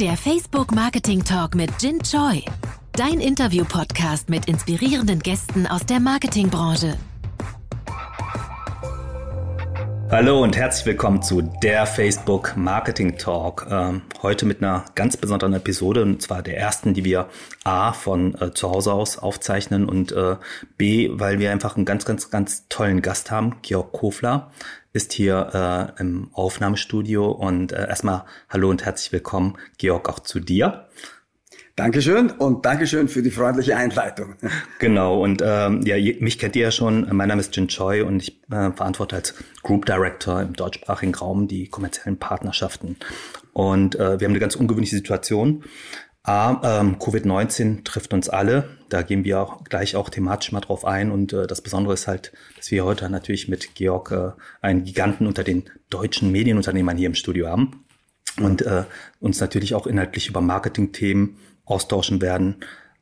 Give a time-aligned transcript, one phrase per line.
[0.00, 2.44] Der Facebook Marketing Talk mit Jin Choi.
[2.92, 6.96] Dein Interview-Podcast mit inspirierenden Gästen aus der Marketingbranche.
[10.10, 13.66] Hallo und herzlich willkommen zu der Facebook Marketing Talk.
[13.70, 17.28] Ähm, heute mit einer ganz besonderen Episode und zwar der ersten, die wir
[17.64, 20.36] A von äh, zu Hause aus aufzeichnen und äh,
[20.78, 23.56] B, weil wir einfach einen ganz, ganz, ganz tollen Gast haben.
[23.60, 24.50] Georg Kofler
[24.94, 30.40] ist hier äh, im Aufnahmestudio und äh, erstmal Hallo und herzlich willkommen, Georg, auch zu
[30.40, 30.88] dir.
[31.78, 34.34] Dankeschön und Dankeschön für die freundliche Einleitung.
[34.80, 37.08] Genau, und ähm, ja, mich kennt ihr ja schon.
[37.12, 41.46] Mein Name ist Jin Choi und ich äh, verantworte als Group Director im deutschsprachigen Raum
[41.46, 42.96] die kommerziellen Partnerschaften.
[43.52, 45.62] Und äh, wir haben eine ganz ungewöhnliche Situation.
[46.24, 48.68] A, ähm, Covid-19 trifft uns alle.
[48.88, 51.12] Da gehen wir auch gleich auch thematisch mal drauf ein.
[51.12, 55.28] Und äh, das Besondere ist halt, dass wir heute natürlich mit Georg äh, einen Giganten
[55.28, 57.84] unter den deutschen Medienunternehmern hier im Studio haben
[58.40, 58.84] und äh,
[59.20, 62.56] uns natürlich auch inhaltlich über Marketing-Themen austauschen werden.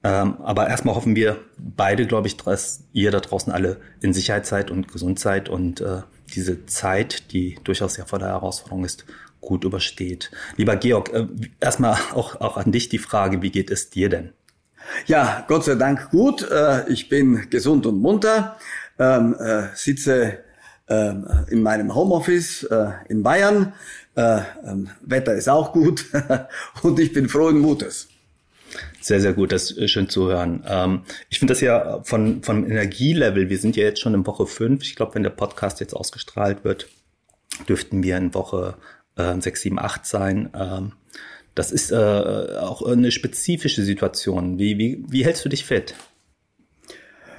[0.05, 4.47] Ähm, aber erstmal hoffen wir beide, glaube ich, dass ihr da draußen alle in Sicherheit
[4.47, 6.03] seid und gesund seid und äh,
[6.35, 9.05] diese Zeit, die durchaus vor der Herausforderung ist,
[9.41, 10.31] gut übersteht.
[10.57, 11.27] Lieber Georg, äh,
[11.61, 14.33] erstmal auch, auch an dich die Frage, wie geht es dir denn?
[15.07, 16.49] Ja, Gott sei Dank gut.
[16.51, 18.57] Äh, ich bin gesund und munter,
[18.99, 20.39] ähm, äh, sitze
[20.89, 23.73] ähm, in meinem Homeoffice äh, in Bayern.
[24.15, 26.07] Äh, ähm, Wetter ist auch gut
[26.83, 28.09] und ich bin frohen Mutes.
[29.07, 30.65] Sehr, sehr gut, das ist schön zu hören.
[30.67, 34.49] Ähm, ich finde das ja von, vom Energielevel, wir sind ja jetzt schon in Woche
[34.49, 34.83] fünf.
[34.83, 36.89] Ich glaube, wenn der Podcast jetzt ausgestrahlt wird,
[37.69, 38.75] dürften wir in Woche
[39.15, 40.51] äh, 6, 7, 8 sein.
[40.59, 40.93] Ähm,
[41.55, 44.59] das ist äh, auch eine spezifische Situation.
[44.59, 45.95] Wie, wie, wie hältst du dich fit?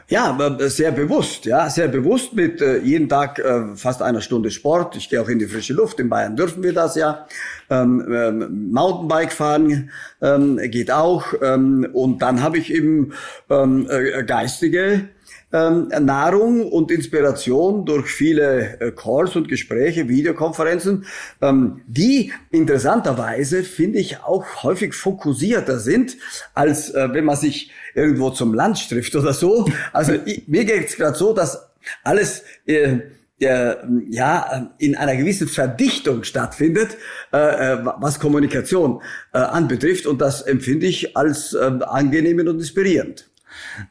[0.09, 0.37] Ja,
[0.69, 4.95] sehr bewusst, ja, sehr bewusst mit äh, jeden Tag äh, fast einer Stunde Sport.
[4.95, 5.99] Ich gehe auch in die frische Luft.
[5.99, 7.27] In Bayern dürfen wir das ja.
[7.69, 9.89] Ähm, ähm, Mountainbike fahren
[10.21, 11.33] ähm, geht auch.
[11.41, 13.11] Ähm, und dann habe ich eben
[13.49, 15.09] ähm, äh, geistige
[15.53, 21.05] ähm, Nahrung und Inspiration durch viele äh, Calls und Gespräche, Videokonferenzen,
[21.41, 26.17] ähm, die interessanterweise, finde ich, auch häufig fokussierter sind,
[26.53, 29.65] als äh, wenn man sich irgendwo zum Lunch trifft oder so.
[29.93, 31.69] Also ich, mir geht es gerade so, dass
[32.03, 32.99] alles äh,
[33.39, 36.97] ja, in einer gewissen Verdichtung stattfindet,
[37.31, 40.07] äh, äh was Kommunikation äh, anbetrifft.
[40.07, 43.29] Und das empfinde ich als äh, angenehm und inspirierend.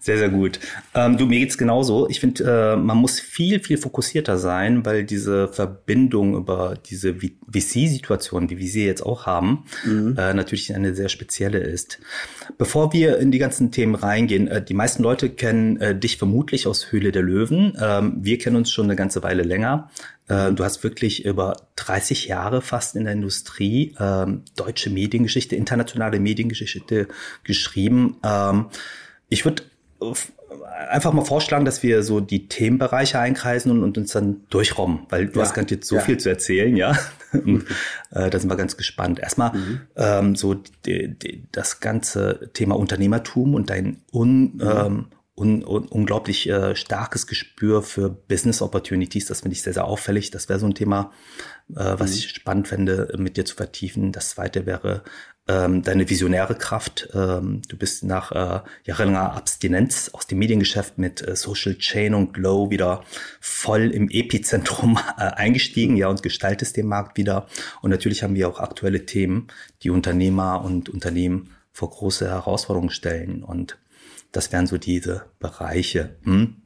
[0.01, 0.61] Sehr, sehr gut.
[0.95, 2.09] Ähm, du, mir geht's genauso.
[2.09, 8.49] Ich finde, äh, man muss viel, viel fokussierter sein, weil diese Verbindung über diese VC-Situation,
[8.49, 10.17] die wir sie jetzt auch haben, mhm.
[10.19, 11.99] äh, natürlich eine sehr spezielle ist.
[12.59, 16.67] Bevor wir in die ganzen Themen reingehen, äh, die meisten Leute kennen äh, dich vermutlich
[16.67, 17.77] aus Höhle der Löwen.
[17.81, 19.91] Ähm, wir kennen uns schon eine ganze Weile länger.
[20.29, 26.21] Äh, du hast wirklich über 30 Jahre fast in der Industrie ähm, deutsche Mediengeschichte, internationale
[26.21, 27.09] Mediengeschichte
[27.45, 28.17] geschrieben.
[28.25, 28.67] Ähm,
[29.29, 29.65] ich würde
[30.89, 35.27] einfach mal vorschlagen, dass wir so die Themenbereiche einkreisen und, und uns dann durchrobben, weil
[35.27, 36.01] du ja, hast gar nicht so ja.
[36.03, 36.97] viel zu erzählen, ja.
[37.33, 37.65] Mhm.
[38.11, 39.19] äh, da sind wir ganz gespannt.
[39.19, 39.81] Erstmal mhm.
[39.97, 44.61] ähm, so die, die, das ganze Thema Unternehmertum und dein un, mhm.
[44.61, 49.27] ähm, un, un, unglaublich äh, starkes Gespür für Business Opportunities.
[49.27, 50.31] Das finde ich sehr, sehr auffällig.
[50.31, 51.13] Das wäre so ein Thema,
[51.71, 52.17] äh, was mhm.
[52.17, 54.13] ich spannend fände, mit dir zu vertiefen.
[54.13, 55.03] Das zweite wäre
[55.49, 57.09] ähm, deine visionäre Kraft.
[57.15, 62.35] Ähm, du bist nach äh, jahrelanger Abstinenz aus dem Mediengeschäft mit äh, Social Chain und
[62.35, 63.05] Glow wieder
[63.41, 67.47] voll im Epizentrum äh, eingestiegen, ja, und gestaltest den Markt wieder.
[67.83, 69.49] Und natürlich haben wir auch aktuelle Themen,
[69.83, 73.45] die Unternehmer und Unternehmen vor große Herausforderungen stellen.
[73.45, 73.79] Und
[74.33, 76.17] das wären so diese Bereiche.
[76.23, 76.63] Hm?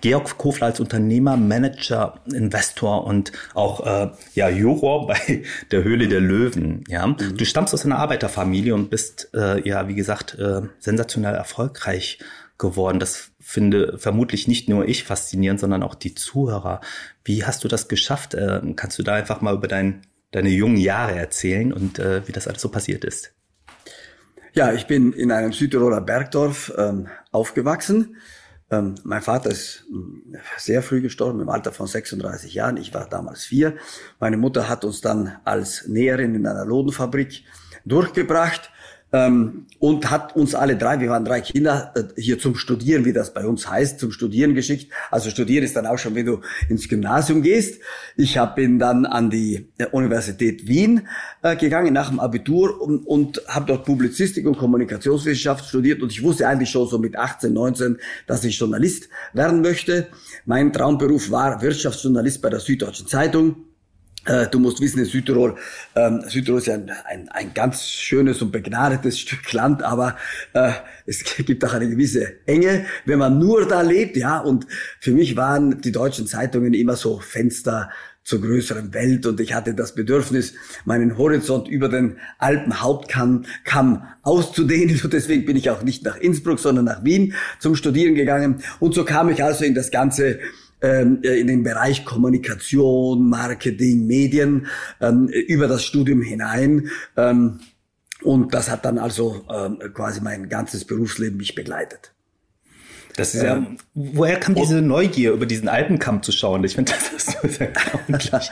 [0.00, 6.20] Georg Kofler als Unternehmer, Manager, Investor und auch äh, ja Juror bei der Höhle der
[6.20, 6.84] Löwen.
[6.88, 7.16] Ja, mhm.
[7.36, 12.18] du stammst aus einer Arbeiterfamilie und bist äh, ja wie gesagt äh, sensationell erfolgreich
[12.58, 13.00] geworden.
[13.00, 16.80] Das finde vermutlich nicht nur ich faszinierend, sondern auch die Zuhörer.
[17.24, 18.34] Wie hast du das geschafft?
[18.34, 22.32] Äh, kannst du da einfach mal über dein, deine jungen Jahre erzählen und äh, wie
[22.32, 23.32] das alles so passiert ist?
[24.52, 28.16] Ja, ich bin in einem Südtiroler Bergdorf ähm, aufgewachsen
[28.70, 32.76] ähm, mein Vater ist hm, sehr früh gestorben, im Alter von 36 Jahren.
[32.76, 33.76] Ich war damals vier.
[34.20, 37.44] Meine Mutter hat uns dann als Näherin in einer Lodenfabrik
[37.84, 38.70] durchgebracht
[39.12, 43.12] ähm, und hat uns alle drei, wir waren drei Kinder, äh, hier zum Studieren, wie
[43.12, 44.92] das bei uns heißt, zum Studieren geschickt.
[45.10, 47.80] Also studieren ist dann auch schon, wenn du ins Gymnasium gehst.
[48.16, 51.08] Ich hab, bin dann an die äh, Universität Wien
[51.42, 56.22] äh, gegangen nach dem Abitur und, und habe dort Publizistik und Kommunikationswissenschaft studiert und ich
[56.22, 60.08] wusste eigentlich schon so mit 18, 19, dass ich Journalist werden möchte.
[60.44, 63.69] Mein Traumberuf war Wirtschaftsjournalist bei der Süddeutschen Zeitung
[64.24, 65.56] du musst wissen, in Südtirol,
[65.96, 70.16] ähm, Südtirol ist ja ein, ein, ein ganz schönes und begnadetes Stück Land, aber
[70.52, 70.72] äh,
[71.06, 74.38] es gibt auch eine gewisse Enge, wenn man nur da lebt, ja.
[74.38, 74.66] Und
[75.00, 77.90] für mich waren die deutschen Zeitungen immer so Fenster
[78.22, 80.52] zur größeren Welt und ich hatte das Bedürfnis,
[80.84, 86.60] meinen Horizont über den Alpenhauptkamm Kamm auszudehnen und deswegen bin ich auch nicht nach Innsbruck,
[86.60, 90.38] sondern nach Wien zum Studieren gegangen und so kam ich also in das ganze äh,
[90.80, 94.66] in den Bereich Kommunikation, Marketing, Medien
[95.00, 96.88] ähm, über das Studium hinein.
[97.16, 97.60] Ähm,
[98.22, 99.46] und das hat dann also
[99.94, 102.12] quasi mein ganzes Berufsleben mich begleitet.
[103.20, 106.64] Das ist ja, ähm, woher kam diese Neugier, über diesen Alpenkamm zu schauen?
[106.64, 108.50] Ich finde, das ist gleich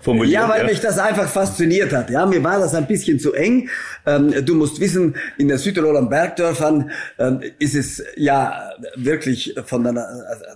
[0.00, 0.32] formuliert.
[0.32, 0.66] Ja, weil ja.
[0.68, 2.08] mich das einfach fasziniert hat.
[2.08, 3.68] Ja, mir war das ein bisschen zu eng.
[4.06, 9.92] Ähm, du musst wissen, in den Südtiroler Bergdörfern ähm, ist es ja wirklich von der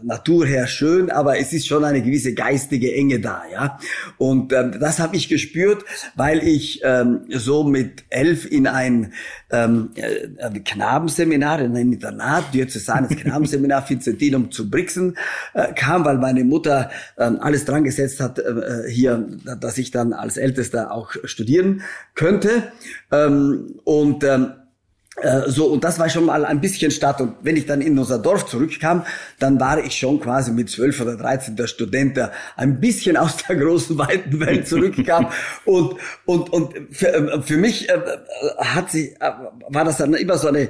[0.03, 3.43] Natur her schön, aber es ist schon eine gewisse geistige Enge da.
[3.53, 3.79] Ja,
[4.17, 5.85] und ähm, das habe ich gespürt,
[6.17, 9.13] weil ich ähm, so mit elf in ein
[9.51, 15.17] ähm, äh, Knabenseminar, in ein Internat, diözesanes Knabenseminar Vincentinum zu Brixen
[15.55, 19.27] äh, kam, weil meine Mutter äh, alles dran gesetzt hat, äh, hier,
[19.61, 21.83] dass ich dann als Ältester auch studieren
[22.15, 22.65] könnte.
[23.11, 24.53] Ähm, und ähm,
[25.17, 27.21] äh, so, und das war schon mal ein bisschen Stadt.
[27.21, 29.05] Und wenn ich dann in unser Dorf zurückkam,
[29.39, 33.37] dann war ich schon quasi mit zwölf oder dreizehn der Student, der ein bisschen aus
[33.37, 35.29] der großen, weiten Welt zurückkam.
[35.65, 35.95] und,
[36.25, 38.01] und, und für, äh, für mich äh,
[38.59, 39.15] hat sie,
[39.69, 40.69] war das dann immer so eine,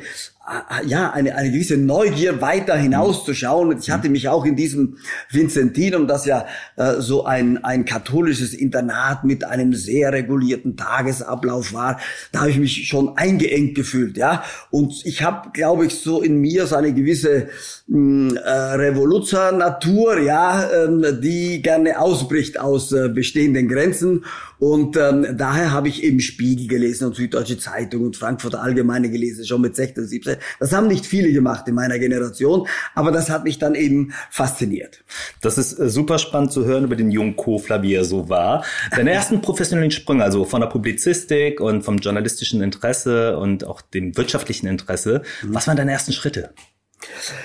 [0.85, 3.79] ja, eine, eine gewisse Neugier weiter hinauszuschauen.
[3.79, 4.99] Ich hatte mich auch in diesem
[5.31, 6.47] Vincentinum, das ja
[6.77, 11.99] äh, so ein, ein katholisches Internat mit einem sehr regulierten Tagesablauf war,
[12.33, 14.45] da habe ich mich schon eingeengt gefühlt, ja.
[14.71, 17.49] Und ich habe, glaube ich, so in mir so eine gewisse
[17.87, 24.25] äh, Revoluzer-Natur, ja, ähm, die gerne ausbricht aus äh, bestehenden Grenzen
[24.59, 29.45] und ähm, daher habe ich eben Spiegel gelesen und Süddeutsche Zeitung und Frankfurter Allgemeine gelesen,
[29.45, 30.37] schon mit 16, 17.
[30.59, 35.05] Das haben nicht viele gemacht in meiner Generation, aber das hat mich dann eben fasziniert.
[35.43, 38.65] Das ist äh, super spannend zu hören über den jungen Kofler, wie er so war.
[38.93, 44.17] Deine ersten professionellen Sprünge, also von der Publizistik und vom journalistischen Interesse und auch dem
[44.17, 45.21] wirtschaftlichen Interesse.
[45.43, 45.55] Mhm.
[45.55, 46.55] Was waren deine ersten Schritte?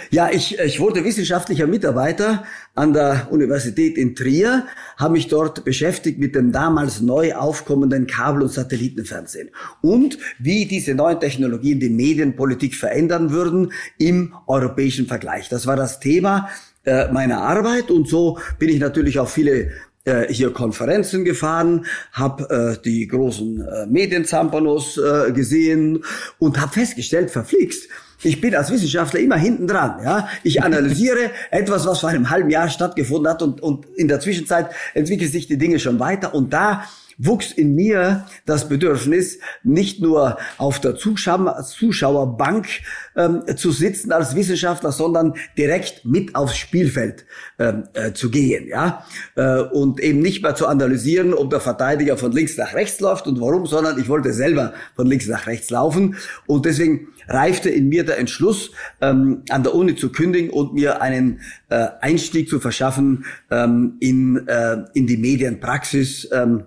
[0.10, 2.44] Ja, ich, ich wurde wissenschaftlicher Mitarbeiter
[2.76, 4.66] an der Universität in Trier,
[4.98, 9.50] habe mich dort beschäftigt mit dem damals neu aufkommenden Kabel- und Satellitenfernsehen
[9.82, 15.50] und wie diese neuen Technologien die Medienpolitik verändern würden im europäischen Vergleich.
[15.50, 16.50] Das war das Thema
[16.86, 19.72] äh, meiner Arbeit und so bin ich natürlich auf viele
[20.06, 26.04] äh, hier Konferenzen gefahren, habe äh, die großen äh, Medienzampanos äh, gesehen
[26.40, 27.90] und habe festgestellt, verflixt,
[28.24, 30.02] ich bin als Wissenschaftler immer hinten dran.
[30.04, 30.28] Ja?
[30.44, 34.70] Ich analysiere etwas, was vor einem halben Jahr stattgefunden hat und, und in der Zwischenzeit
[34.94, 36.84] entwickeln sich die Dinge schon weiter und da
[37.20, 42.68] wuchs in mir das Bedürfnis, nicht nur auf der Zuschauer, Zuschauerbank
[43.16, 47.26] ähm, zu sitzen als Wissenschaftler, sondern direkt mit aufs Spielfeld
[47.60, 49.06] ähm, äh, zu gehen, ja,
[49.36, 53.28] äh, und eben nicht mehr zu analysieren, ob der Verteidiger von links nach rechts läuft
[53.28, 56.16] und warum, sondern ich wollte selber von links nach rechts laufen
[56.48, 61.02] und deswegen reifte in mir der Entschluss, ähm, an der Uni zu kündigen und mir
[61.02, 66.30] einen äh, Einstieg zu verschaffen ähm, in, äh, in die Medienpraxis.
[66.32, 66.64] Ähm,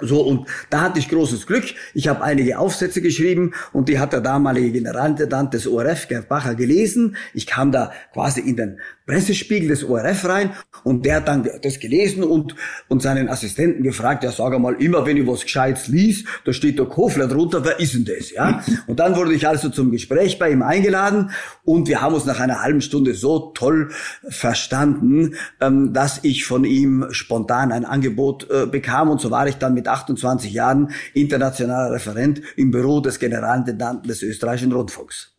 [0.00, 1.64] so, und da hatte ich großes Glück.
[1.92, 6.54] Ich habe einige Aufsätze geschrieben und die hat der damalige Generalintendant des ORF, Gerd Bacher,
[6.54, 7.16] gelesen.
[7.34, 8.78] Ich kam da quasi in den
[9.08, 10.50] Pressespiegel des ORF rein
[10.84, 12.54] und der hat dann das gelesen und,
[12.88, 16.78] und seinen Assistenten gefragt, ja, sag mal, immer wenn ich was Gescheites lies, da steht
[16.78, 18.62] der Kofler drunter, wer ist denn das, ja?
[18.86, 21.30] Und dann wurde ich also zum Gespräch bei ihm eingeladen
[21.64, 23.90] und wir haben uns nach einer halben Stunde so toll
[24.28, 29.56] verstanden, ähm, dass ich von ihm spontan ein Angebot äh, bekam und so war ich
[29.56, 35.34] dann mit 28 Jahren internationaler Referent im Büro des Generalintendanten des österreichischen Rundfunks.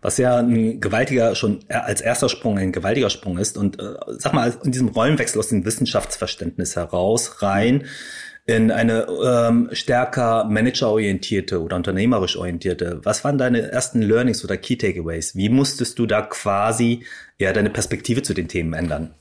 [0.00, 3.58] Was ja ein gewaltiger, schon als erster Sprung ein gewaltiger Sprung ist.
[3.58, 7.84] Und äh, sag mal, in diesem Rollenwechsel aus dem Wissenschaftsverständnis heraus rein
[8.48, 13.00] in eine ähm, stärker managerorientierte oder unternehmerisch orientierte.
[13.04, 15.36] Was waren deine ersten Learnings oder Key Takeaways?
[15.36, 17.04] Wie musstest du da quasi
[17.38, 19.14] ja deine Perspektive zu den Themen ändern?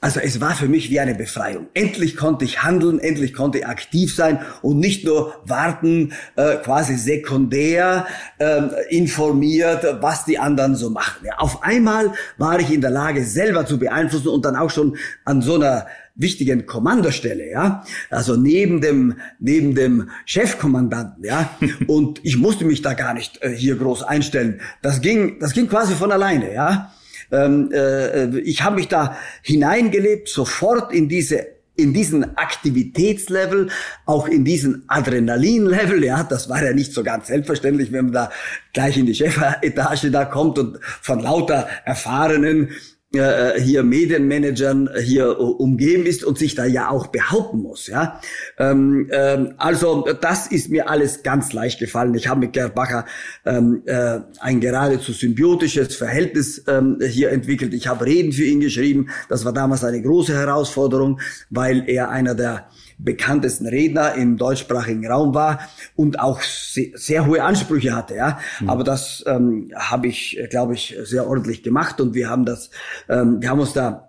[0.00, 1.68] Also es war für mich wie eine Befreiung.
[1.74, 6.96] Endlich konnte ich handeln, endlich konnte ich aktiv sein und nicht nur warten, äh, quasi
[6.96, 8.06] sekundär
[8.38, 11.26] äh, informiert, was die anderen so machen.
[11.26, 14.96] Ja, auf einmal war ich in der Lage, selber zu beeinflussen und dann auch schon
[15.24, 21.50] an so einer wichtigen Kommandostelle, ja, also neben dem neben dem Chefkommandanten, ja,
[21.86, 24.60] und ich musste mich da gar nicht äh, hier groß einstellen.
[24.82, 26.92] Das ging, das ging quasi von alleine, ja.
[27.30, 33.68] Ähm, äh, ich habe mich da hineingelebt, sofort in diese in diesen Aktivitätslevel,
[34.04, 38.30] auch in diesen Adrenalinlevel, ja, das war ja nicht so ganz selbstverständlich, wenn man da
[38.72, 42.70] gleich in die Chefetage da kommt und von lauter erfahrenen
[43.14, 47.86] äh, hier Medienmanagern hier umgeben ist und sich da ja auch behaupten muss.
[47.86, 48.20] Ja,
[48.58, 52.14] ähm, ähm, also das ist mir alles ganz leicht gefallen.
[52.14, 53.06] Ich habe mit Gerd Bacher
[53.46, 57.72] ähm, äh, ein geradezu symbiotisches Verhältnis ähm, hier entwickelt.
[57.72, 59.08] Ich habe Reden für ihn geschrieben.
[59.28, 62.68] Das war damals eine große Herausforderung, weil er einer der
[62.98, 65.60] bekanntesten Redner im deutschsprachigen Raum war
[65.96, 68.16] und auch sehr, sehr hohe Ansprüche hatte.
[68.16, 68.68] Ja, mhm.
[68.68, 72.70] aber das ähm, habe ich, glaube ich, sehr ordentlich gemacht und wir haben das,
[73.08, 74.08] ähm, wir haben uns da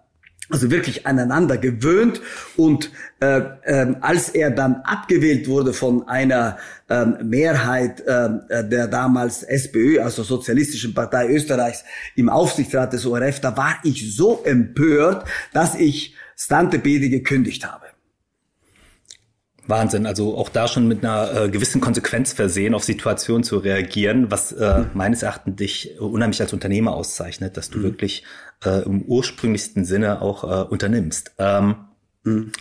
[0.49, 2.21] also wirklich aneinander gewöhnt
[2.57, 6.57] und äh, äh, als er dann abgewählt wurde von einer
[6.89, 11.83] ähm, Mehrheit äh, der damals SPÖ, also Sozialistischen Partei Österreichs,
[12.15, 17.88] im Aufsichtsrat des ORF, da war ich so empört, dass ich Stante Bede gekündigt habe.
[19.69, 24.31] Wahnsinn, also auch da schon mit einer äh, gewissen Konsequenz versehen, auf Situationen zu reagieren,
[24.31, 24.89] was äh, mhm.
[24.93, 27.83] meines Erachtens dich unheimlich als Unternehmer auszeichnet, dass du mhm.
[27.83, 28.23] wirklich
[28.65, 31.33] äh, im ursprünglichsten Sinne auch äh, unternimmst.
[31.37, 31.75] Ähm,
[32.23, 32.51] mhm.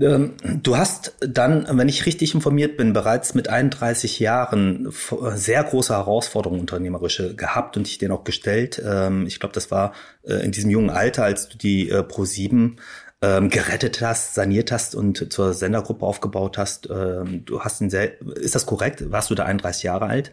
[0.00, 4.92] ähm, Du hast dann, wenn ich richtig informiert bin, bereits mit 31 Jahren
[5.34, 8.82] sehr große Herausforderungen unternehmerische gehabt und dich denen auch gestellt.
[8.84, 12.78] Ähm, ich glaube, das war äh, in diesem jungen Alter, als du die äh, Pro7
[13.22, 16.88] ähm, gerettet hast, saniert hast und zur Sendergruppe aufgebaut hast.
[16.90, 19.10] Ähm, du hast ein sehr, ist das korrekt?
[19.10, 20.32] Warst du da 31 Jahre alt?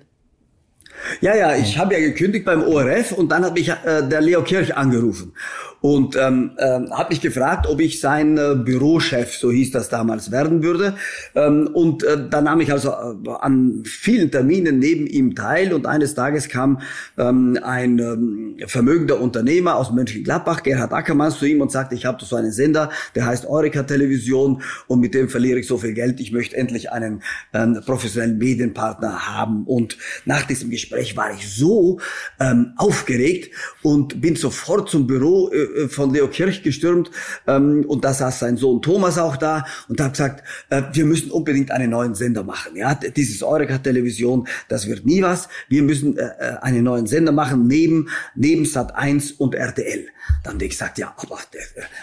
[1.22, 4.44] Ja, ja, ich habe ja gekündigt beim ORF und dann hat mich äh, der Leo
[4.44, 5.34] Kirch angerufen
[5.82, 10.32] und ähm, äh, hat mich gefragt, ob ich sein äh, Bürochef, so hieß das damals,
[10.32, 10.96] werden würde.
[11.36, 15.86] Ähm, und äh, da nahm ich also äh, an vielen Terminen neben ihm teil und
[15.86, 16.82] eines Tages kam
[17.18, 22.24] ähm, ein ähm, vermögender Unternehmer aus Mönchengladbach, Gerhard Ackermann, zu ihm und sagte, ich habe
[22.24, 26.20] so einen Sender, der heißt Eureka Television und mit dem verliere ich so viel Geld,
[26.20, 27.22] ich möchte endlich einen
[27.52, 29.64] äh, professionellen Medienpartner haben.
[29.66, 32.00] Und nach diesem Gespräch war ich so
[32.40, 37.12] ähm, aufgeregt und bin sofort zum Büro äh, von Leo Kirch gestürmt
[37.48, 41.32] ähm, und da saß sein Sohn Thomas auch da und hat gesagt, äh, wir müssen
[41.32, 42.76] unbedingt einen neuen Sender machen.
[42.76, 45.50] Ja, dieses Eureka Television, das wird nie was.
[45.68, 50.08] Wir müssen äh, äh einen neuen Sender machen neben neben Sat 1 und RTL.
[50.44, 51.62] Dann habe ich gesagt, ja, aber der,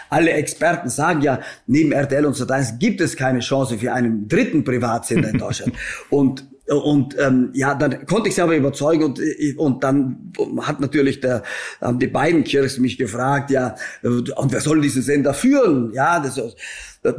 [0.09, 4.27] alle Experten sagen ja, neben RTL und Sat 1 gibt es keine Chance für einen
[4.27, 5.73] dritten Privatsender in Deutschland.
[6.09, 10.79] und und ähm, ja, dann konnte ich sie aber überzeugen und, äh, und dann hat
[10.79, 11.43] natürlich der,
[11.79, 15.91] haben die beiden Kirchen mich gefragt, ja, und wer soll diesen Sender führen?
[15.93, 16.39] Ja, das,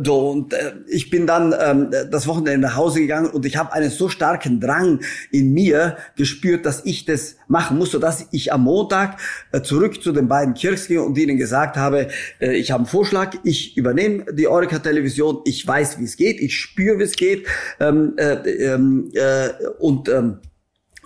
[0.02, 3.72] so, und äh, ich bin dann ähm, das Wochenende nach Hause gegangen und ich habe
[3.72, 8.64] einen so starken Drang in mir gespürt, dass ich das machen muss, sodass ich am
[8.64, 9.18] Montag
[9.52, 12.08] äh, zurück zu den beiden Kirchs ging und ihnen gesagt habe,
[12.40, 16.40] äh, ich habe einen Vorschlag, ich übernehme die Eureka Television, ich weiß, wie es geht,
[16.40, 17.46] ich spüre, wie es geht
[17.80, 20.38] ähm, äh, ähm, äh, und ähm,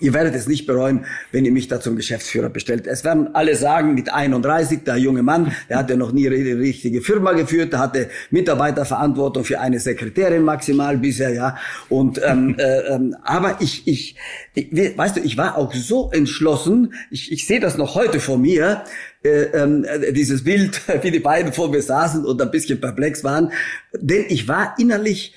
[0.01, 2.87] Ihr werdet es nicht bereuen, wenn ihr mich da zum Geschäftsführer bestellt.
[2.87, 6.59] Es werden alle sagen, mit 31, der junge Mann, der hat ja noch nie eine
[6.59, 11.57] richtige Firma geführt, der hatte Mitarbeiterverantwortung für eine Sekretärin maximal bisher, ja.
[11.89, 14.17] Und ähm, äh, ähm, aber ich, ich,
[14.55, 16.95] ich, weißt du, ich war auch so entschlossen.
[17.11, 18.85] Ich, ich sehe das noch heute vor mir.
[19.25, 23.53] Äh, äh, dieses Bild, wie die beiden vor mir saßen und ein bisschen perplex waren,
[23.93, 25.35] denn ich war innerlich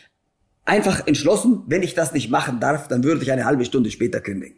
[0.66, 4.20] einfach entschlossen, wenn ich das nicht machen darf, dann würde ich eine halbe Stunde später
[4.20, 4.58] kündigen.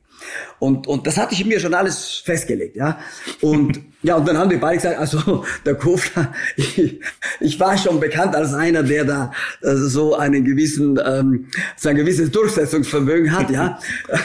[0.59, 2.99] Und, und das hatte ich mir schon alles festgelegt, ja.
[3.41, 6.99] Und, ja, und dann haben die beide gesagt, also, der Kofler, ich,
[7.39, 9.31] ich war schon bekannt als einer, der da
[9.61, 13.79] äh, so einen gewissen, ähm, so gewisses Durchsetzungsvermögen hat, ja.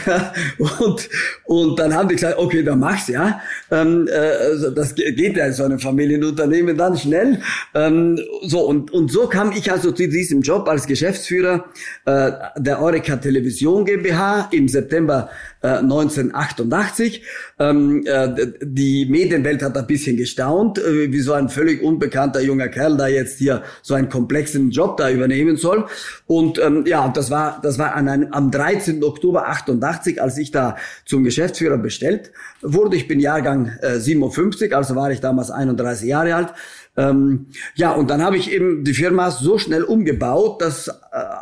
[0.57, 1.09] und,
[1.45, 3.39] und dann haben die gesagt, okay, dann mach's, ja.
[3.69, 7.41] Ähm, äh, das geht ja in so einem Familienunternehmen dann schnell.
[7.75, 11.65] Ähm, so, und, und so kam ich also zu diesem Job als Geschäftsführer
[12.05, 15.29] äh, der Eureka Television GmbH im September
[15.67, 17.21] 1988.
[17.59, 22.41] Äh, ähm, äh, die Medienwelt hat ein bisschen gestaunt, äh, wie so ein völlig unbekannter
[22.41, 25.85] junger Kerl da jetzt hier so einen komplexen Job da übernehmen soll.
[26.27, 29.03] Und ähm, ja, das war das war an einem, am 13.
[29.03, 32.95] Oktober 88, als ich da zum Geschäftsführer bestellt wurde.
[32.95, 36.53] Ich bin Jahrgang äh, 57, also war ich damals 31 Jahre alt.
[36.95, 40.91] Ähm, ja, und dann habe ich eben die Firma so schnell umgebaut, dass äh,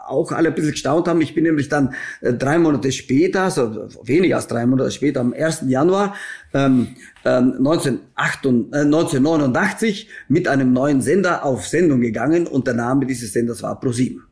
[0.07, 1.19] auch alle ein bisschen gestaunt haben.
[1.19, 5.33] Ich bin nämlich dann äh, drei Monate später, also weniger als drei Monate später, am
[5.33, 5.65] 1.
[5.67, 6.15] Januar
[6.53, 13.05] ähm, ähm, 1988, äh, 1989 mit einem neuen Sender auf Sendung gegangen und der Name
[13.05, 14.30] dieses Senders war ProSieben.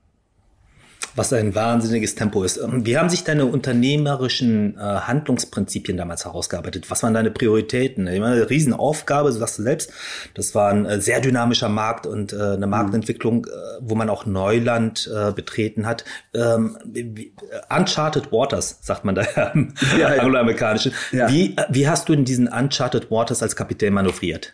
[1.15, 2.57] Was ein wahnsinniges Tempo ist.
[2.57, 6.89] Ähm, wie haben sich deine unternehmerischen äh, Handlungsprinzipien damals herausgearbeitet?
[6.89, 8.07] Was waren deine Prioritäten?
[8.07, 9.91] Ich meine, eine Riesenaufgabe, so sagst du selbst.
[10.33, 12.67] Das war ein äh, sehr dynamischer Markt und äh, eine.
[12.67, 13.49] Marktentwicklung, äh,
[13.81, 16.05] wo man auch Neuland äh, betreten hat.
[16.33, 17.33] Ähm, wie,
[17.69, 19.23] Uncharted Waters, sagt man da
[19.53, 20.21] im ja, ja.
[20.21, 20.93] angloamerikanischen.
[21.11, 21.29] Ja.
[21.29, 24.53] Wie, äh, wie hast du in diesen Uncharted Waters als Kapitän manövriert?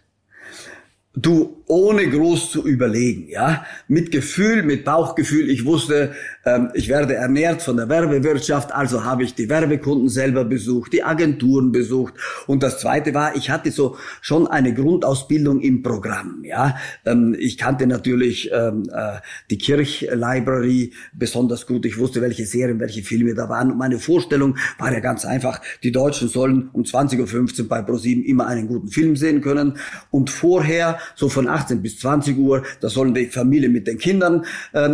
[1.17, 5.50] Du ohne groß zu überlegen, ja, mit Gefühl, mit Bauchgefühl.
[5.50, 6.13] Ich wusste,
[6.45, 11.03] ähm, ich werde ernährt von der Werbewirtschaft, also habe ich die Werbekunden selber besucht, die
[11.03, 12.13] Agenturen besucht.
[12.45, 16.43] Und das Zweite war, ich hatte so schon eine Grundausbildung im Programm.
[16.43, 19.19] Ja, ähm, ich kannte natürlich ähm, äh,
[19.50, 21.86] die Kirchlibrary besonders gut.
[21.88, 23.72] Ich wusste, welche Serien, welche Filme da waren.
[23.72, 28.24] Und meine Vorstellung war ja ganz einfach: Die Deutschen sollen um 20:15 Uhr bei ProSieben
[28.24, 29.77] immer einen guten Film sehen können.
[30.12, 34.45] Und vorher, so von 18 bis 20 Uhr, da sollen die Familie mit den Kindern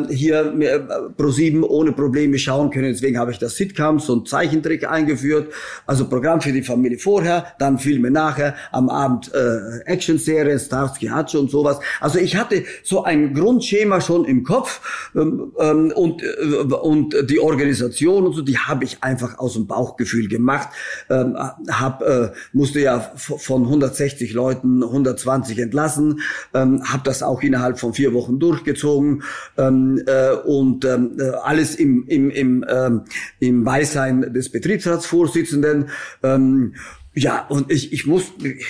[0.09, 0.79] hier äh,
[1.17, 2.91] ProSieben 7 ohne Probleme schauen können.
[2.91, 5.51] Deswegen habe ich das Sitcoms und Zeichentrick eingeführt.
[5.85, 11.35] Also Programm für die Familie vorher, dann Filme nachher, am Abend äh, Action-Serien, Starsky Hutch
[11.35, 11.79] und sowas.
[11.99, 16.27] Also ich hatte so ein Grundschema schon im Kopf ähm, ähm, und, äh,
[16.73, 20.69] und die Organisation und so, die habe ich einfach aus dem Bauchgefühl gemacht.
[21.09, 21.35] Ähm,
[21.69, 26.21] hab, äh, musste ja von 160 Leuten 120 entlassen,
[26.53, 29.23] ähm, habe das auch innerhalb von vier Wochen durchgezogen
[29.57, 33.01] ähm, äh, und ähm, äh, alles im, im, im, ähm,
[33.39, 35.89] im Beisein des Betriebsratsvorsitzenden.
[36.23, 36.75] Ähm,
[37.13, 38.23] ja, und ich, ich muss,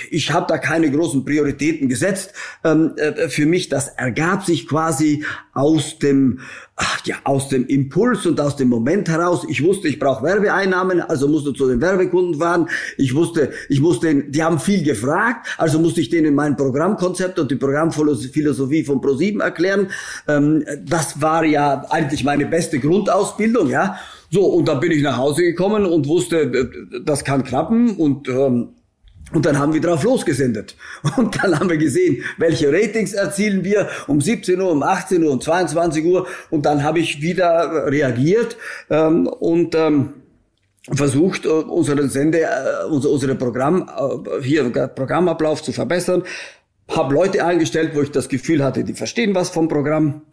[0.09, 2.33] ich habe da keine großen Prioritäten gesetzt.
[2.63, 6.39] Ähm, äh, für mich, das ergab sich quasi aus dem,
[6.75, 9.45] ach, ja, aus dem Impuls und aus dem Moment heraus.
[9.47, 12.67] Ich wusste, ich brauche Werbeeinnahmen, also musste zu den Werbekunden fahren.
[12.97, 17.51] Ich wusste, ich musste, die haben viel gefragt, also musste ich denen mein Programmkonzept und
[17.51, 19.91] die Programmphilosophie von Pro7 erklären.
[20.27, 23.99] Ähm, das war ja eigentlich meine beste Grundausbildung, ja.
[24.33, 28.29] So, und dann bin ich nach Hause gekommen und wusste, äh, das kann klappen und
[28.29, 28.69] ähm,
[29.33, 30.75] und dann haben wir drauf losgesendet.
[31.15, 35.31] Und dann haben wir gesehen, welche Ratings erzielen wir um 17 Uhr, um 18 Uhr,
[35.31, 36.27] um 22 Uhr.
[36.49, 38.57] Und dann habe ich wieder reagiert
[38.89, 40.15] ähm, und ähm,
[40.91, 46.23] versucht, äh, unseren Sende, äh, unser, unsere Programm, äh, hier Programmablauf zu verbessern.
[46.89, 50.23] Habe Leute eingestellt, wo ich das Gefühl hatte, die verstehen was vom Programm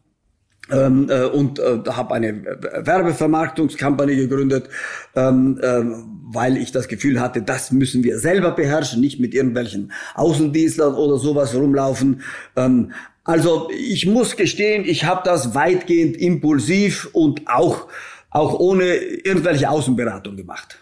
[0.70, 2.44] ähm, äh, und äh, habe eine
[2.84, 4.68] Werbevermarktungskampagne gegründet,
[5.14, 5.82] ähm, äh,
[6.30, 11.18] weil ich das Gefühl hatte, das müssen wir selber beherrschen, nicht mit irgendwelchen Außendienstlern oder
[11.18, 12.22] sowas rumlaufen.
[12.56, 12.92] Ähm,
[13.24, 17.88] also ich muss gestehen, ich habe das weitgehend impulsiv und auch
[18.30, 20.78] auch ohne irgendwelche Außenberatung gemacht.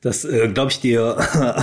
[0.00, 1.16] Das äh, glaube ich dir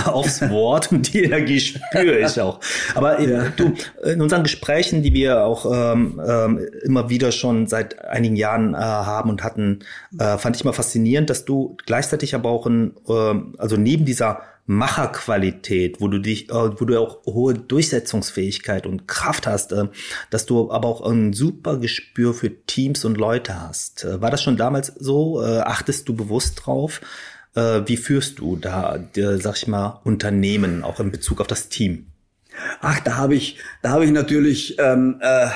[0.06, 2.60] aufs Wort und die Energie spüre ich auch.
[2.94, 3.48] Aber äh, ja.
[3.56, 3.72] du,
[4.04, 8.78] in unseren Gesprächen, die wir auch ähm, ähm, immer wieder schon seit einigen Jahren äh,
[8.78, 9.80] haben und hatten,
[10.18, 14.42] äh, fand ich mal faszinierend, dass du gleichzeitig aber auch ein, äh, also neben dieser
[14.66, 19.86] Macherqualität, wo du dich, äh, wo du auch hohe Durchsetzungsfähigkeit und Kraft hast, äh,
[20.30, 24.04] dass du aber auch ein super Gespür für Teams und Leute hast.
[24.04, 25.42] Äh, war das schon damals so?
[25.42, 27.00] Äh, achtest du bewusst drauf?
[27.56, 31.68] Äh, wie führst du da, äh, sag ich mal, Unternehmen auch in Bezug auf das
[31.68, 32.06] Team?
[32.80, 35.48] Ach, da habe ich, da habe ich natürlich ähm, äh,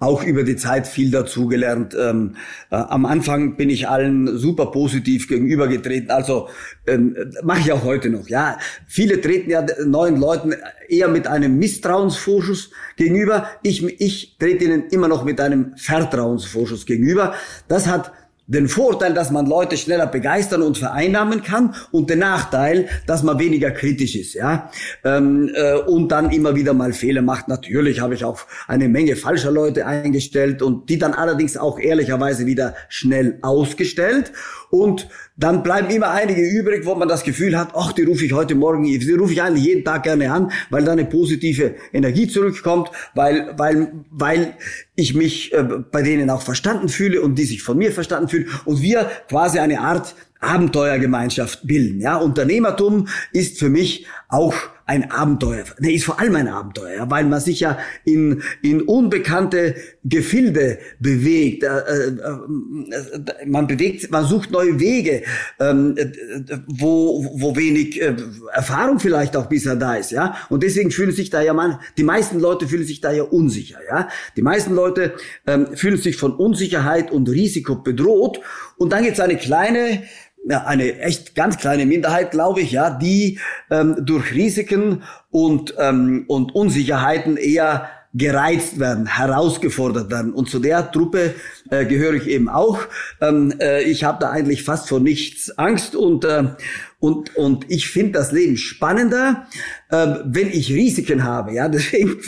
[0.00, 1.96] auch über die Zeit viel dazugelernt.
[1.98, 2.36] Ähm,
[2.70, 6.10] äh, am Anfang bin ich allen super positiv gegenübergetreten.
[6.10, 6.48] Also
[6.86, 8.28] ähm, mache ich auch heute noch.
[8.28, 10.54] Ja, viele treten ja neuen Leuten
[10.88, 13.48] eher mit einem Misstrauensvorschuss gegenüber.
[13.62, 17.34] Ich, ich trete ihnen immer noch mit einem Vertrauensvorschuss gegenüber.
[17.66, 18.12] Das hat
[18.48, 23.38] den Vorteil, dass man Leute schneller begeistern und vereinnahmen kann und den Nachteil, dass man
[23.38, 24.70] weniger kritisch ist, ja,
[25.04, 27.48] ähm, äh, und dann immer wieder mal Fehler macht.
[27.48, 32.46] Natürlich habe ich auch eine Menge falscher Leute eingestellt und die dann allerdings auch ehrlicherweise
[32.46, 34.32] wieder schnell ausgestellt
[34.70, 38.32] und dann bleiben immer einige übrig, wo man das Gefühl hat, ach, die rufe ich
[38.32, 42.28] heute Morgen, die rufe ich eigentlich jeden Tag gerne an, weil da eine positive Energie
[42.28, 44.54] zurückkommt, weil, weil, weil
[44.94, 48.48] ich mich äh, bei denen auch verstanden fühle und die sich von mir verstanden fühlen.
[48.64, 52.00] Und wir quasi eine Art Abenteuergemeinschaft bilden.
[52.00, 54.54] Ja, Unternehmertum ist für mich auch
[54.88, 55.64] ein Abenteuer.
[55.80, 61.62] Ne, ist vor allem ein Abenteuer, weil man sich ja in, in unbekannte Gefilde bewegt.
[61.62, 65.24] Äh, äh, äh, man bewegt, man sucht neue Wege,
[65.60, 65.94] ähm,
[66.66, 70.36] wo, wo wenig Erfahrung vielleicht auch bisher da ist, ja.
[70.48, 73.80] Und deswegen fühlen sich da ja man, die meisten Leute fühlen sich da ja unsicher,
[73.86, 74.08] ja.
[74.36, 75.12] Die meisten Leute
[75.46, 78.40] ähm, fühlen sich von Unsicherheit und Risiko bedroht.
[78.78, 80.02] Und dann gibt es eine kleine
[80.48, 83.38] ja, eine echt ganz kleine Minderheit, glaube ich, ja, die
[83.70, 90.32] ähm, durch Risiken und, ähm, und Unsicherheiten eher gereizt werden, herausgefordert werden.
[90.32, 91.34] Und zu der Truppe
[91.70, 92.80] äh, gehöre ich eben auch.
[93.20, 96.44] Ähm, äh, ich habe da eigentlich fast vor nichts Angst und äh,
[97.00, 99.46] und, und ich finde das Leben spannender,
[99.90, 101.52] äh, wenn ich Risiken habe.
[101.52, 102.18] Ja, deswegen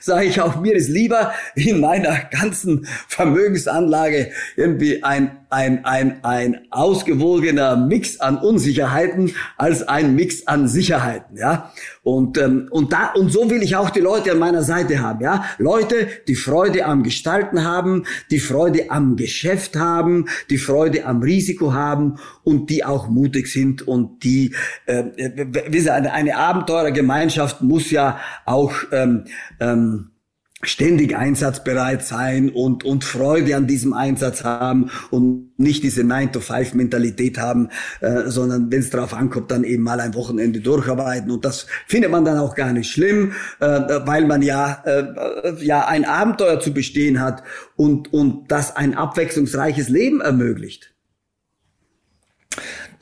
[0.00, 6.60] sage ich auch, mir ist lieber in meiner ganzen Vermögensanlage irgendwie ein, ein, ein, ein
[6.70, 11.36] ausgewogener Mix an Unsicherheiten als ein Mix an Sicherheiten.
[11.36, 11.72] Ja,
[12.02, 15.22] und, ähm, und da, und so will ich auch die Leute an meiner Seite haben.
[15.22, 21.22] Ja, Leute, die Freude am Gestalten haben, die Freude am Geschäft haben, die Freude am
[21.22, 24.54] Risiko haben und die auch mutig sind und die,
[24.86, 25.04] äh,
[25.90, 26.36] eine, eine
[27.02, 29.24] Abenteurergemeinschaft muss ja auch ähm,
[29.60, 30.08] ähm,
[30.64, 37.68] ständig einsatzbereit sein und, und Freude an diesem Einsatz haben und nicht diese 9-to-5-Mentalität haben,
[38.00, 41.32] äh, sondern wenn es darauf ankommt, dann eben mal ein Wochenende durcharbeiten.
[41.32, 45.86] Und das findet man dann auch gar nicht schlimm, äh, weil man ja, äh, ja
[45.88, 47.42] ein Abenteuer zu bestehen hat
[47.74, 50.91] und, und das ein abwechslungsreiches Leben ermöglicht.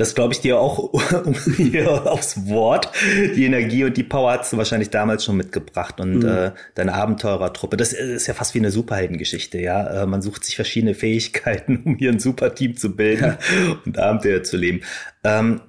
[0.01, 0.79] Das glaube ich dir auch
[1.25, 2.89] um hier aufs Wort.
[3.37, 6.27] Die Energie und die Power hast du wahrscheinlich damals schon mitgebracht und mhm.
[6.29, 7.77] äh, deine Abenteurertruppe.
[7.77, 10.05] Das ist ja fast wie eine Superheldengeschichte, ja.
[10.05, 13.77] Äh, man sucht sich verschiedene Fähigkeiten, um hier ein super Team zu bilden ja.
[13.85, 14.81] und Abenteuer zu leben.
[15.23, 15.61] Ähm,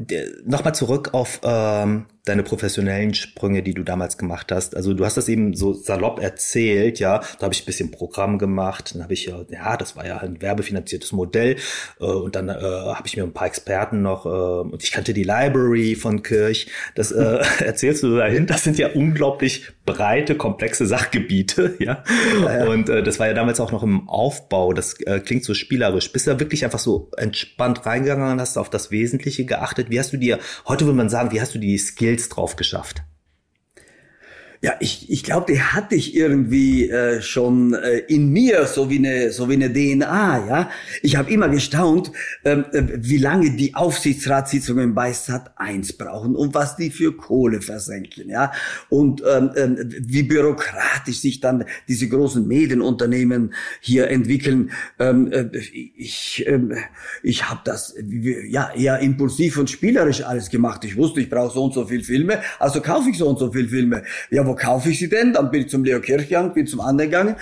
[0.46, 4.76] Nochmal zurück auf ähm, deine professionellen Sprünge, die du damals gemacht hast.
[4.76, 7.20] Also du hast das eben so salopp erzählt, ja.
[7.40, 10.18] Da habe ich ein bisschen Programm gemacht, dann habe ich ja, ja, das war ja
[10.18, 11.56] ein werbefinanziertes Modell
[12.00, 15.14] äh, und dann äh, habe ich mir ein paar Experten noch äh, und ich kannte
[15.14, 16.68] die Library von Kirch.
[16.96, 18.46] Das äh, erzählst du dahin.
[18.46, 22.04] Das sind ja unglaublich breite, komplexe Sachgebiete, ja.
[22.44, 22.70] ja, ja.
[22.70, 24.74] Und äh, das war ja damals auch noch im Aufbau.
[24.74, 26.12] Das äh, klingt so spielerisch.
[26.12, 29.90] Bist du da wirklich einfach so entspannt reingegangen und hast auf das Wesentliche geachtet?
[29.90, 33.04] Wie hast du dir, heute würde man sagen, wie hast du die Skills drauf geschafft?
[34.64, 39.00] Ja, ich, ich glaube, die hatte ich irgendwie äh, schon äh, in mir, so wie
[39.00, 40.48] eine, so wie eine DNA.
[40.48, 40.70] Ja,
[41.02, 42.12] ich habe immer gestaunt,
[42.46, 47.62] ähm, äh, wie lange die Aufsichtsratssitzungen bei Sat 1 brauchen und was die für Kohle
[47.62, 48.30] versenken.
[48.30, 48.52] Ja,
[48.90, 54.70] und ähm, äh, wie bürokratisch sich dann diese großen Medienunternehmen hier entwickeln.
[55.00, 56.60] Ähm, äh, ich äh,
[57.24, 57.96] ich habe das
[58.48, 60.86] ja eher impulsiv und spielerisch alles gemacht.
[60.86, 63.52] Ich wusste, ich brauche so und so viel Filme, also kaufe ich so und so
[63.52, 64.04] viel Filme.
[64.30, 65.32] Ja, wo kaufe ich sie denn?
[65.32, 67.36] Dann bin ich zum Leo Kirch gegangen, bin zum anderen gegangen.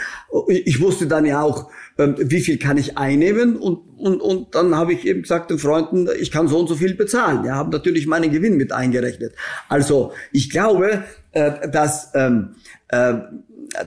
[0.48, 4.76] Ich wusste dann ja auch, ähm, wie viel kann ich einnehmen und, und, und dann
[4.76, 7.46] habe ich eben gesagt den Freunden, ich kann so und so viel bezahlen.
[7.46, 9.34] Ja, haben natürlich meinen Gewinn mit eingerechnet.
[9.70, 12.56] Also ich glaube, äh, dass, ähm,
[12.90, 13.16] äh,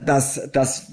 [0.05, 0.91] dass, dass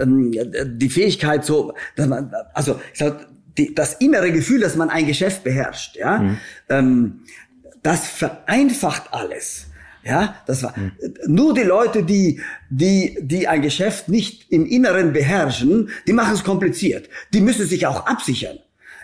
[0.00, 0.32] ähm,
[0.64, 3.26] die Fähigkeit so, dass man, also ich sag,
[3.58, 6.36] die, das innere Gefühl, dass man ein Geschäft beherrscht, ja,
[6.70, 7.20] mhm.
[7.82, 9.66] das vereinfacht alles.
[10.04, 10.92] Ja, das war mhm.
[11.26, 16.44] nur die Leute, die die die ein Geschäft nicht im Inneren beherrschen, die machen es
[16.44, 17.08] kompliziert.
[17.32, 18.58] Die müssen sich auch absichern.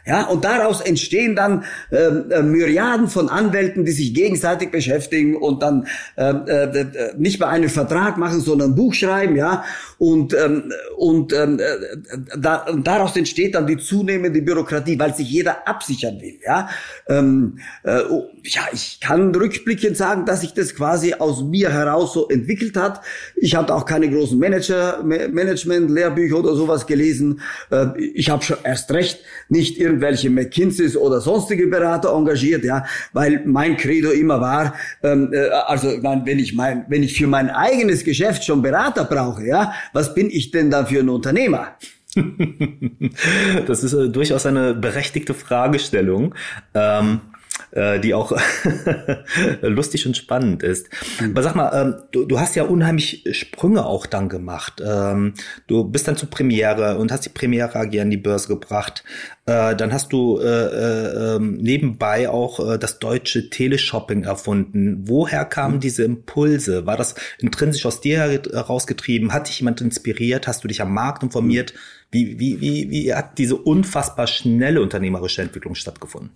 [0.07, 5.63] Ja, und daraus entstehen dann ähm, äh, Myriaden von Anwälten, die sich gegenseitig beschäftigen und
[5.63, 9.65] dann ähm, äh, äh, nicht mehr einen Vertrag machen, sondern ein Buch schreiben, ja.
[9.99, 15.31] Und, ähm, und ähm, äh, da, und daraus entsteht dann die zunehmende Bürokratie, weil sich
[15.31, 16.69] jeder absichern will, ja.
[17.09, 22.13] Ähm, äh, oh, ja, ich kann rückblickend sagen, dass sich das quasi aus mir heraus
[22.13, 23.03] so entwickelt hat.
[23.37, 27.41] Ich habe auch keine großen Manager, Management-Lehrbücher oder sowas gelesen.
[27.71, 33.43] Äh, ich habe erst recht nicht irgendwie irgendwelche McKinseys oder sonstige Berater engagiert, ja, weil
[33.45, 38.05] mein Credo immer war, ähm, äh, also wenn ich mein, wenn ich für mein eigenes
[38.05, 41.77] Geschäft schon Berater brauche, ja, was bin ich denn da für ein Unternehmer?
[43.67, 46.35] das ist äh, durchaus eine berechtigte Fragestellung.
[46.75, 47.21] Ähm
[47.71, 48.33] äh, die auch
[49.63, 50.89] lustig und spannend ist.
[51.21, 51.33] Mhm.
[51.33, 54.83] Aber sag mal, ähm, du, du hast ja unheimlich Sprünge auch dann gemacht.
[54.85, 55.35] Ähm,
[55.67, 59.05] du bist dann zur Premiere und hast die Premiere AG an die Börse gebracht.
[59.47, 65.09] Äh, dann hast du äh, äh, ähm, nebenbei auch äh, das deutsche Teleshopping erfunden.
[65.09, 65.81] Woher kamen mhm.
[65.81, 66.87] diese Impulse?
[66.87, 69.33] War das intrinsisch aus dir herausgetrieben?
[69.33, 70.47] Hat dich jemand inspiriert?
[70.47, 71.73] Hast du dich am Markt informiert?
[71.75, 71.79] Mhm.
[72.11, 76.31] Wie, wie, wie, wie hat diese unfassbar schnelle unternehmerische Entwicklung stattgefunden?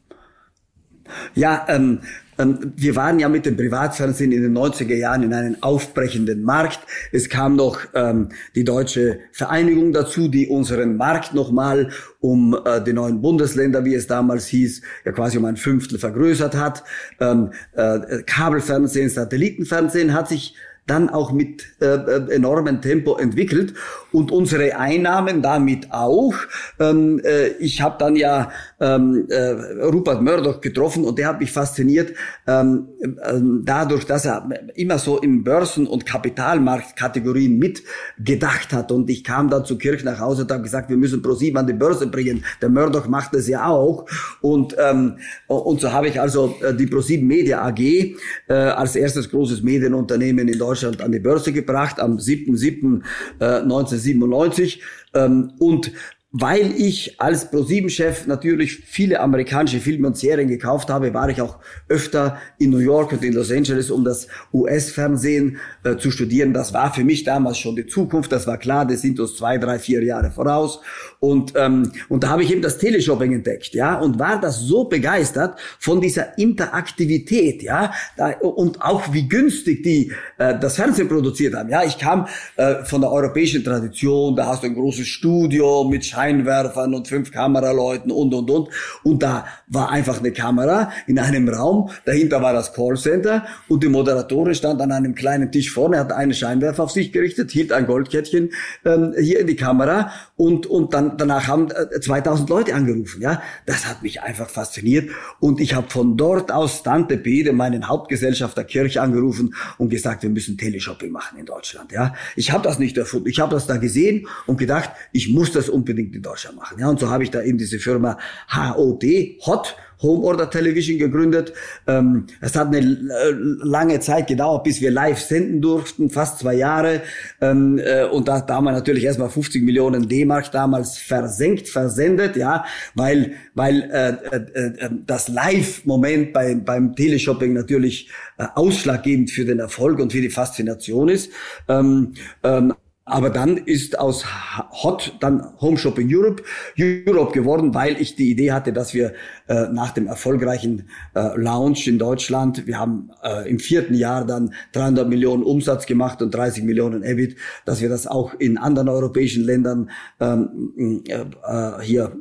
[1.35, 2.01] Ja, ähm,
[2.39, 6.81] ähm, wir waren ja mit dem Privatfernsehen in den 90er Jahren in einem aufbrechenden Markt.
[7.13, 12.93] Es kam noch ähm, die deutsche Vereinigung dazu, die unseren Markt nochmal um äh, die
[12.93, 16.85] neuen Bundesländer, wie es damals hieß, ja quasi um ein Fünftel vergrößert hat.
[17.21, 20.55] Ähm, äh, Kabelfernsehen, Satellitenfernsehen hat sich
[20.87, 23.75] dann auch mit äh, äh, enormem Tempo entwickelt
[24.11, 26.35] und unsere Einnahmen damit auch.
[26.81, 29.51] Ähm, äh, ich habe dann ja ähm, äh,
[29.85, 32.15] Rupert Murdoch getroffen und der hat mich fasziniert
[32.49, 39.23] ähm, äh, dadurch, dass er immer so in Börsen- und Kapitalmarktkategorien mitgedacht hat und ich
[39.23, 42.09] kam dann zu Kirch nach Hause und habe gesagt, wir müssen ProSieben an die Börse
[42.09, 42.45] bringen.
[42.61, 44.07] Der Murdoch macht das ja auch
[44.41, 49.31] und ähm, und so habe ich also äh, die ProSieben Media AG äh, als erstes
[49.31, 50.72] großes Medienunternehmen in Deutschland
[51.03, 54.79] an die Börse gebracht am 7.7.1997
[55.15, 55.93] äh, ähm, und
[56.33, 61.59] weil ich als ProSieben-Chef natürlich viele amerikanische Filme und Serien gekauft habe, war ich auch
[61.89, 66.55] öfter in New York und in Los Angeles, um das US-Fernsehen äh, zu studieren.
[66.55, 68.33] Das war für mich damals schon die Zukunft.
[68.33, 70.81] Das war klar, die sind uns zwei, drei, vier Jahre voraus.
[71.21, 74.85] Und, ähm, und da habe ich eben das Teleshopping entdeckt, ja, und war das so
[74.85, 81.55] begeistert von dieser Interaktivität, ja, da, und auch wie günstig die äh, das Fernsehen produziert
[81.55, 81.69] haben.
[81.69, 86.05] Ja, ich kam äh, von der europäischen Tradition, da hast du ein großes Studio mit
[86.23, 88.69] Scheinwerfern und fünf Kameraleuten und, und, und.
[89.03, 91.91] Und da war einfach eine Kamera in einem Raum.
[92.05, 96.35] Dahinter war das Callcenter und die Moderatorin stand an einem kleinen Tisch vorne, hat einen
[96.35, 98.51] Scheinwerfer auf sich gerichtet, hielt ein Goldkettchen
[98.85, 103.21] ähm, hier in die Kamera und, und dann, danach haben äh, 2000 Leute angerufen.
[103.21, 107.89] Ja, Das hat mich einfach fasziniert und ich habe von dort aus Tante Pede, meinen
[107.89, 111.91] Hauptgesellschafter Kirch, angerufen und gesagt, wir müssen Teleshopping machen in Deutschland.
[111.93, 113.29] Ja, Ich habe das nicht erfunden.
[113.29, 116.79] Ich habe das da gesehen und gedacht, ich muss das unbedingt in Deutschland machen.
[116.79, 118.19] Ja, und so habe ich da eben diese Firma
[118.51, 119.05] HOT,
[119.47, 121.53] Hot Home Order Television gegründet.
[121.87, 123.31] Ähm, es hat eine äh,
[123.63, 127.03] lange Zeit gedauert, bis wir live senden durften, fast zwei Jahre.
[127.41, 132.37] Ähm, äh, und da, da haben wir natürlich erstmal 50 Millionen D-Mark damals versenkt, versendet,
[132.37, 139.45] ja, weil, weil äh, äh, äh, das Live-Moment bei, beim Teleshopping natürlich äh, ausschlaggebend für
[139.45, 141.31] den Erfolg und für die Faszination ist.
[141.69, 144.25] Ähm, ähm, aber dann ist aus
[144.71, 146.43] Hot dann Home Shopping Europe
[146.79, 149.15] Europe geworden, weil ich die Idee hatte, dass wir
[149.49, 154.55] äh, nach dem erfolgreichen äh, Launch in Deutschland, wir haben äh, im vierten Jahr dann
[154.73, 159.45] 300 Millionen Umsatz gemacht und 30 Millionen EBIT, dass wir das auch in anderen europäischen
[159.45, 162.17] Ländern ähm, äh, hier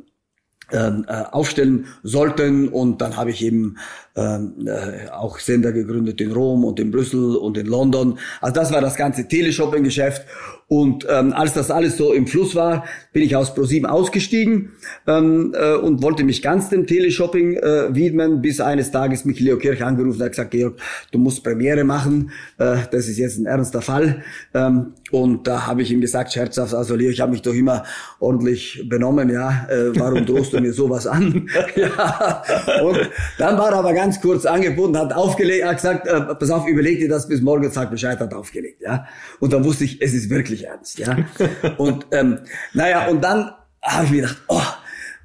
[0.72, 2.70] ähm, äh, aufstellen sollten.
[2.70, 3.76] Und dann habe ich eben
[4.16, 8.20] ähm, äh, auch Sender gegründet in Rom und in Brüssel und in London.
[8.42, 10.26] Also das war das ganze Teleshopping-Geschäft.
[10.72, 14.72] Und ähm, als das alles so im Fluss war, bin ich aus ProSieben ausgestiegen
[15.06, 19.58] ähm, äh, und wollte mich ganz dem Teleshopping äh, widmen, bis eines Tages mich Leo
[19.58, 20.80] Kirch angerufen hat gesagt, Georg,
[21.12, 24.24] du musst Premiere machen, äh, das ist jetzt ein ernster Fall.
[24.54, 27.84] Ähm, und da habe ich ihm gesagt, scherzhaft, also Leo, ich habe mich doch immer
[28.22, 31.50] ordentlich benommen, ja, äh, warum drohst du mir sowas an?
[31.76, 32.44] ja.
[32.82, 36.68] Und dann war er aber ganz kurz angebunden, hat aufgelegt, hat gesagt, äh, pass auf,
[36.68, 39.06] überleg dir das bis morgen, sag Bescheid, hat aufgelegt, ja.
[39.40, 41.18] Und dann wusste ich, es ist wirklich ernst, ja.
[41.78, 42.40] und ähm,
[42.74, 44.62] naja, und dann habe ich mir gedacht, oh,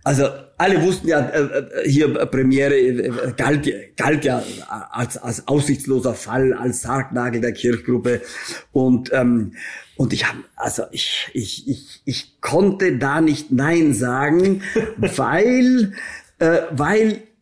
[0.04, 4.42] also alle wussten ja, äh, äh hier äh, Premiere äh, galt, galt ja
[4.90, 8.20] als, als aussichtsloser Fall, als Sargnagel der Kirchgruppe.
[8.72, 9.54] Und, ähm,
[9.96, 14.62] und ich habe, also ich, ich, ich, ich konnte da nicht Nein sagen,
[14.98, 15.94] weil,
[16.38, 17.35] äh, weil äh,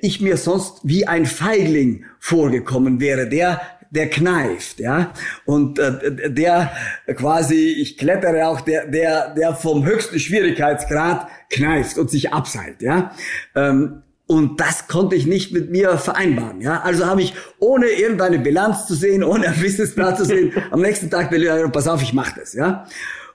[0.00, 3.60] ich mir sonst wie ein Feigling vorgekommen wäre, der
[3.92, 5.12] der kneift, ja.
[5.44, 6.70] Und äh, der
[7.16, 13.10] quasi, ich klettere auch, der, der, der vom höchsten Schwierigkeitsgrad kneift und sich abseilt, ja.
[13.56, 16.60] Ähm, und das konnte ich nicht mit mir vereinbaren.
[16.60, 16.82] Ja?
[16.82, 21.10] Also habe ich, ohne irgendeine Bilanz zu sehen, ohne ein Businessplan zu sehen, am nächsten
[21.10, 21.34] Tag,
[21.72, 22.52] pass auf, ich mache das.
[22.52, 22.86] Ja?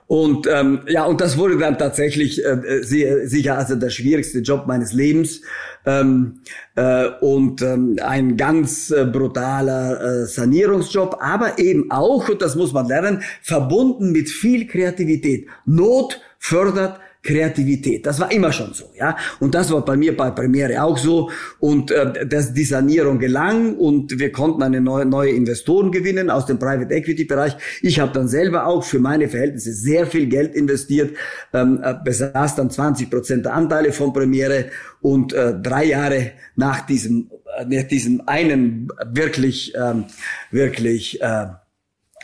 [0.08, 4.66] Und ähm, ja, und das wurde dann tatsächlich äh, sehr, sicher also der schwierigste Job
[4.66, 5.40] meines Lebens
[5.84, 6.40] ähm,
[6.76, 12.72] äh, und ähm, ein ganz äh, brutaler äh, Sanierungsjob, aber eben auch, und das muss
[12.72, 15.48] man lernen, verbunden mit viel Kreativität.
[15.64, 18.06] Not fördert Kreativität.
[18.06, 19.16] Das war immer schon so, ja.
[19.40, 21.30] Und das war bei mir bei Premiere auch so.
[21.58, 26.46] Und äh, das, die Sanierung gelang und wir konnten eine neue, neue Investoren gewinnen aus
[26.46, 27.56] dem Private Equity Bereich.
[27.82, 31.16] Ich habe dann selber auch für meine Verhältnisse sehr viel Geld investiert,
[31.52, 34.66] ähm, äh, besaß dann 20 Prozent der Anteile von Premiere
[35.00, 40.04] und äh, drei Jahre nach diesem, äh, nach diesem einen wirklich, ähm,
[40.50, 41.46] wirklich, äh,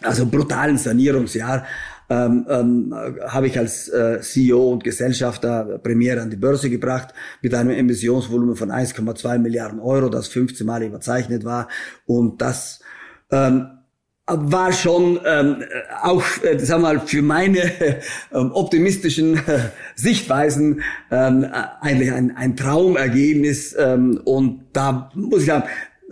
[0.03, 1.65] also brutalen Sanierungsjahr
[2.12, 2.94] ähm, ähm,
[3.27, 8.55] habe ich als äh, CEO und Gesellschafter Premiere an die Börse gebracht mit einem Emissionsvolumen
[8.55, 11.68] von 1,2 Milliarden Euro, das 15 Mal überzeichnet war.
[12.05, 12.81] Und das
[13.31, 13.66] ähm,
[14.27, 15.64] war schon ähm,
[16.03, 17.61] auch, äh, sag mal, für meine
[18.33, 21.46] ähm, optimistischen äh, Sichtweisen ähm,
[21.81, 23.75] eigentlich ein, ein Traumergebnis.
[23.79, 25.64] Ähm, und da muss ich sagen,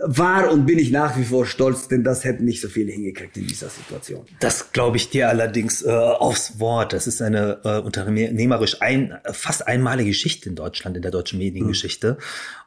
[0.03, 3.37] war und bin ich nach wie vor stolz, denn das hätten nicht so viele hingekriegt
[3.37, 4.25] in dieser Situation.
[4.39, 6.93] Das glaube ich dir allerdings äh, aufs Wort.
[6.93, 12.13] Das ist eine äh, unternehmerisch ein, fast einmalige Geschichte in Deutschland, in der deutschen Mediengeschichte.
[12.13, 12.23] Mhm.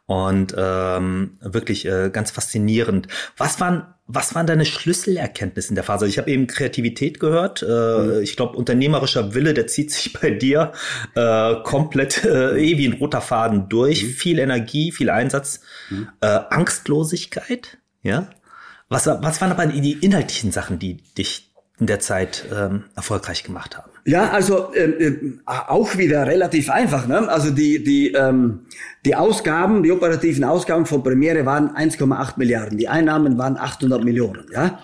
[0.07, 3.09] Und ähm, wirklich äh, ganz faszinierend.
[3.37, 6.07] Was waren was waren deine Schlüsselerkenntnisse in der Phase?
[6.07, 7.63] Ich habe eben Kreativität gehört.
[7.63, 8.23] Äh, mhm.
[8.23, 10.73] Ich glaube, unternehmerischer Wille, der zieht sich bei dir
[11.15, 14.03] äh, komplett äh, eh wie ein roter Faden durch.
[14.03, 14.09] Mhm.
[14.09, 16.09] Viel Energie, viel Einsatz, mhm.
[16.21, 17.79] äh, Angstlosigkeit.
[18.03, 18.29] Ja.
[18.89, 23.79] Was, was waren aber die inhaltlichen Sachen, die dich in der Zeit ähm, erfolgreich gemacht
[23.79, 23.91] haben?
[24.07, 25.13] Ja, also äh,
[25.47, 27.07] auch wieder relativ einfach.
[27.07, 27.27] Ne?
[27.29, 28.61] Also die, die, ähm,
[29.07, 32.77] die Ausgaben, die operativen Ausgaben von Premiere waren 1,8 Milliarden.
[32.77, 34.45] Die Einnahmen waren 800 Millionen.
[34.53, 34.79] Ja?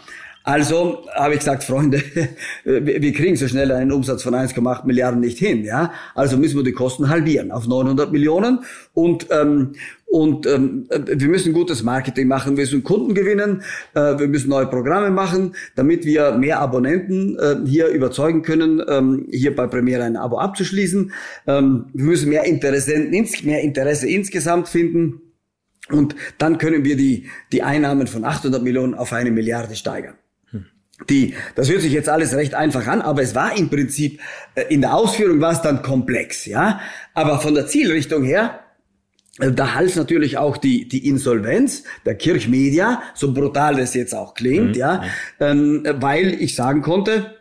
[0.51, 2.03] Also habe ich gesagt, Freunde,
[2.65, 5.65] wir kriegen so schnell einen Umsatz von 1,8 Milliarden nicht hin.
[5.65, 5.93] Ja?
[6.17, 8.59] Also müssen wir die Kosten halbieren auf 900 Millionen.
[8.93, 9.75] Und ähm,
[10.07, 13.63] und ähm, wir müssen gutes Marketing machen, wir müssen Kunden gewinnen,
[13.95, 19.29] äh, wir müssen neue Programme machen, damit wir mehr Abonnenten äh, hier überzeugen können, ähm,
[19.31, 21.13] hier bei Premiere ein Abo abzuschließen.
[21.47, 25.21] Ähm, wir müssen mehr Interessenten, mehr Interesse insgesamt finden.
[25.91, 30.15] Und dann können wir die, die Einnahmen von 800 Millionen auf eine Milliarde steigern.
[31.09, 34.21] Die, das hört sich jetzt alles recht einfach an, aber es war im Prinzip,
[34.55, 36.81] äh, in der Ausführung war es dann komplex, ja.
[37.15, 38.61] Aber von der Zielrichtung her
[39.39, 44.35] äh, da half natürlich auch die, die Insolvenz der Kirchmedia, so brutal das jetzt auch
[44.35, 44.81] klingt, mhm.
[44.81, 45.03] ja,
[45.41, 47.40] ähm, weil ich sagen konnte,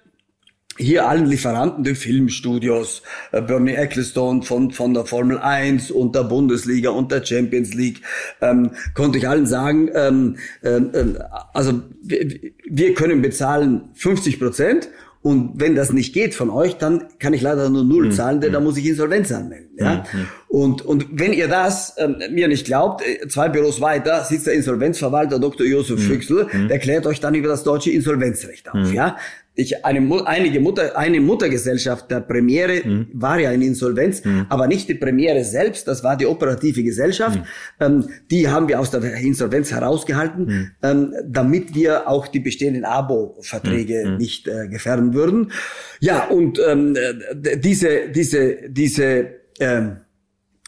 [0.80, 6.24] hier allen Lieferanten, den Filmstudios, äh, Bernie Ecclestone von, von der Formel 1 und der
[6.24, 8.02] Bundesliga und der Champions League,
[8.42, 11.18] ähm, konnte ich allen sagen, ähm, ähm, ähm
[11.54, 12.28] also wir,
[12.70, 14.90] wir können bezahlen 50 Prozent
[15.22, 18.12] und wenn das nicht geht von euch, dann kann ich leider nur null mhm.
[18.12, 18.54] zahlen, denn mhm.
[18.54, 19.72] da muss ich Insolvenz anmelden.
[19.78, 20.06] Ja?
[20.14, 20.28] Mhm.
[20.48, 24.54] Und, und wenn ihr das ähm, mir nicht glaubt, äh, zwei Büros weiter sitzt der
[24.54, 25.66] Insolvenzverwalter Dr.
[25.66, 26.04] Josef mhm.
[26.04, 26.70] Füchsel, mhm.
[26.70, 28.94] der klärt euch dann über das deutsche Insolvenzrecht auf.
[28.94, 29.18] Ja?
[29.60, 33.08] Ich, eine, einige Mutter, eine Muttergesellschaft der Premiere mhm.
[33.14, 34.46] war ja in Insolvenz, mhm.
[34.50, 37.40] aber nicht die Premiere selbst, das war die operative Gesellschaft.
[37.40, 37.46] Mhm.
[37.80, 40.72] Ähm, die haben wir aus der Insolvenz herausgehalten, mhm.
[40.82, 44.18] ähm, damit wir auch die bestehenden Abo-Verträge mhm.
[44.18, 45.52] nicht äh, gefährden würden.
[46.00, 46.96] Ja, und ähm,
[47.34, 49.28] diese, diese, diese
[49.60, 49.98] ähm,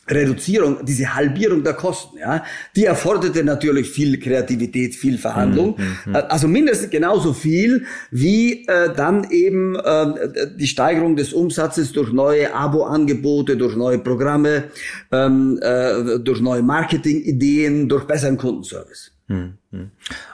[0.07, 2.43] Reduzierung, diese Halbierung der Kosten, ja,
[2.75, 6.15] die erforderte natürlich viel Kreativität, viel Verhandlung, mhm, mhm, mhm.
[6.15, 12.53] also mindestens genauso viel wie äh, dann eben äh, die Steigerung des Umsatzes durch neue
[12.53, 14.65] Abo-Angebote, durch neue Programme,
[15.11, 19.11] ähm, äh, durch neue Marketing-Ideen, durch besseren Kundenservice.
[19.31, 19.91] Mhm.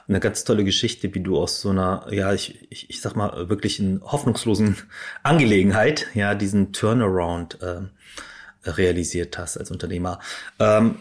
[0.07, 3.49] Eine ganz tolle Geschichte, wie du aus so einer, ja, ich, ich, ich sag mal,
[3.49, 4.77] wirklich in hoffnungslosen
[5.23, 7.81] Angelegenheit, ja, diesen Turnaround äh,
[8.69, 10.19] realisiert hast als Unternehmer.
[10.59, 10.95] Ähm,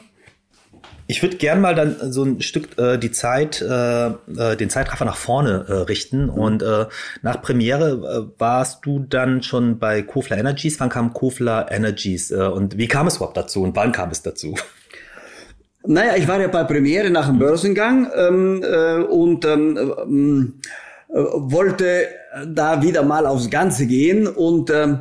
[1.09, 5.05] ich würde gern mal dann so ein Stück äh, die Zeit, äh, äh, den Zeitraffer
[5.05, 6.24] nach vorne äh, richten.
[6.24, 6.31] Mhm.
[6.31, 6.87] Und äh,
[7.22, 10.81] nach Premiere äh, warst du dann schon bei Kofler Energies.
[10.81, 12.31] Wann kam Kofler Energies?
[12.31, 13.62] Äh, und wie kam es überhaupt dazu?
[13.62, 14.57] Und wann kam es dazu?
[15.88, 20.86] Naja, ich war ja bei Premiere nach dem Börsengang ähm, äh, und ähm, ähm äh,
[21.08, 22.08] wollte
[22.46, 24.96] da wieder mal aufs Ganze gehen und äh,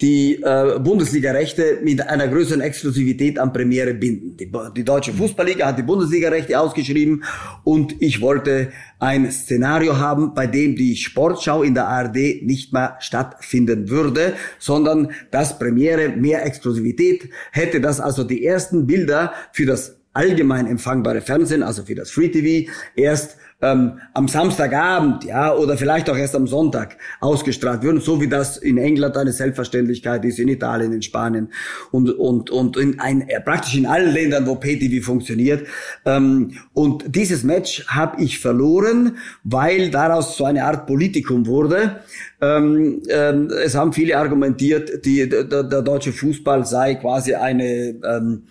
[0.00, 4.36] die äh, Bundesliga-Rechte mit einer größeren Exklusivität an Premiere binden.
[4.36, 7.22] Die, die Deutsche Fußballliga hat die Bundesliga-Rechte ausgeschrieben
[7.62, 12.96] und ich wollte ein Szenario haben, bei dem die Sportschau in der ARD nicht mehr
[13.00, 19.96] stattfinden würde, sondern dass Premiere mehr Exklusivität hätte, dass also die ersten Bilder für das
[20.12, 26.08] allgemein empfangbare Fernsehen, also für das Free TV, erst ähm, am Samstagabend, ja, oder vielleicht
[26.08, 30.48] auch erst am Sonntag ausgestrahlt würden, so wie das in England eine Selbstverständlichkeit ist, in
[30.48, 31.48] Italien, in Spanien
[31.90, 35.66] und und und in ein, äh, praktisch in allen Ländern, wo PTV funktioniert.
[36.04, 42.00] Ähm, und dieses Match habe ich verloren, weil daraus so eine Art Politikum wurde.
[42.40, 48.44] Ähm, ähm, es haben viele argumentiert, die, der, der, deutsche Fußball sei quasi eine, ähm,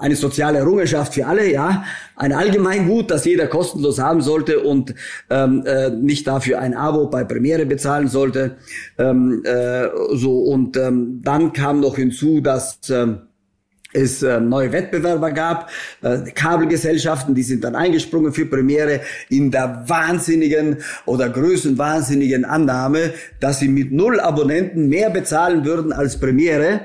[0.00, 1.84] eine soziale Errungenschaft für alle, ja,
[2.16, 4.94] ein Allgemeingut, das jeder kostenlos haben sollte und
[5.30, 8.56] ähm, äh, nicht dafür ein Abo bei Premiere bezahlen sollte.
[8.98, 13.22] Ähm, äh, so und ähm, dann kam noch hinzu, dass ähm,
[13.94, 15.70] es äh, neue Wettbewerber gab,
[16.02, 23.60] äh, Kabelgesellschaften, die sind dann eingesprungen für Premiere in der wahnsinnigen oder größenwahnsinnigen Annahme, dass
[23.60, 26.80] sie mit null Abonnenten mehr bezahlen würden als Premiere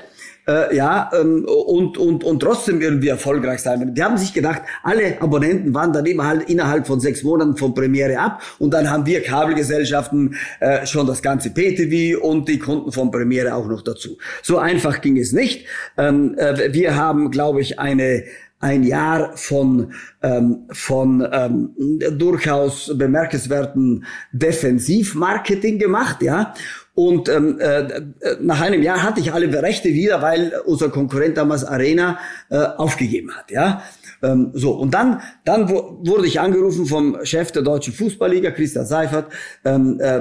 [0.50, 3.94] äh, ja, ähm, und, und, und trotzdem irgendwie erfolgreich sein.
[3.94, 7.74] Die haben sich gedacht, alle Abonnenten waren dann immer halt innerhalb von sechs Monaten von
[7.76, 12.92] Premiere ab und dann haben wir Kabelgesellschaften äh, schon das ganze PTV und die Kunden
[12.92, 14.18] von Premiere auch noch dazu.
[14.42, 15.68] So einfach ging es nicht.
[15.98, 18.24] Ähm, äh, wir haben, glaube ich, eine
[18.62, 26.54] ein Jahr von, ähm, von ähm, durchaus bemerkenswerten Defensivmarketing gemacht, ja.
[27.00, 28.02] Und ähm, äh,
[28.42, 32.20] nach einem Jahr hatte ich alle Rechte wieder, weil unser Konkurrent damals Arena
[32.50, 33.84] äh, aufgegeben hat, ja.
[34.22, 39.32] Ähm, so, und dann, dann wurde ich angerufen vom Chef der Deutschen Fußballliga, Christian Seifert,
[39.64, 40.20] ähm, äh,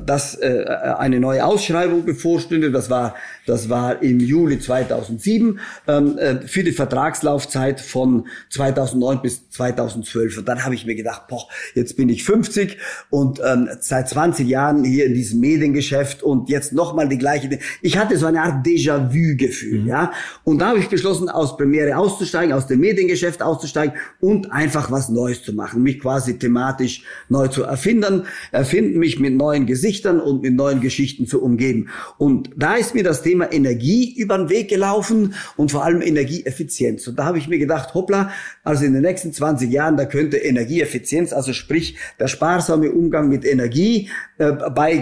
[0.00, 0.64] dass äh,
[0.96, 2.70] eine neue Ausschreibung bevorstünde.
[2.70, 9.50] Das war, das war im Juli 2007 ähm, äh, für die Vertragslaufzeit von 2009 bis
[9.50, 10.38] 2012.
[10.38, 12.78] Und dann habe ich mir gedacht, boah, jetzt bin ich 50
[13.10, 17.58] und ähm, seit 20 Jahren hier in diesem Mediengeschäft und jetzt nochmal die gleiche.
[17.82, 19.86] Ich hatte so eine Art Déjà-vu-Gefühl, mhm.
[19.86, 20.12] ja.
[20.44, 24.90] Und da habe ich beschlossen, aus Premiere auszusteigen, aus dem Mediengeschäft Geschäft auszusteigen und einfach
[24.90, 30.20] was Neues zu machen, mich quasi thematisch neu zu erfinden, erfinden, mich mit neuen Gesichtern
[30.20, 31.88] und mit neuen Geschichten zu umgeben.
[32.18, 37.06] Und da ist mir das Thema Energie über den Weg gelaufen und vor allem Energieeffizienz.
[37.08, 38.30] Und da habe ich mir gedacht, hoppla,
[38.64, 43.44] also in den nächsten 20 Jahren, da könnte Energieeffizienz, also sprich der sparsame Umgang mit
[43.44, 44.96] Energie äh, bei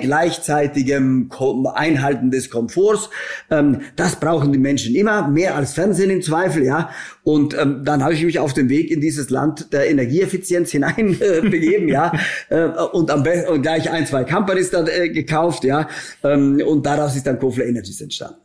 [0.85, 1.31] gleichzeitigem
[1.75, 3.11] Einhalten des Komforts,
[3.51, 6.91] ähm, das brauchen die Menschen immer, mehr als Fernsehen im Zweifel, ja.
[7.23, 11.89] Und ähm, dann habe ich mich auf den Weg in dieses Land der Energieeffizienz hineinbegeben,
[11.89, 12.13] äh, ja,
[12.51, 15.89] äh, und am besten gleich ein, zwei Companies dann äh, gekauft, ja,
[16.23, 18.37] ähm, und daraus ist dann Kofler Energies entstanden.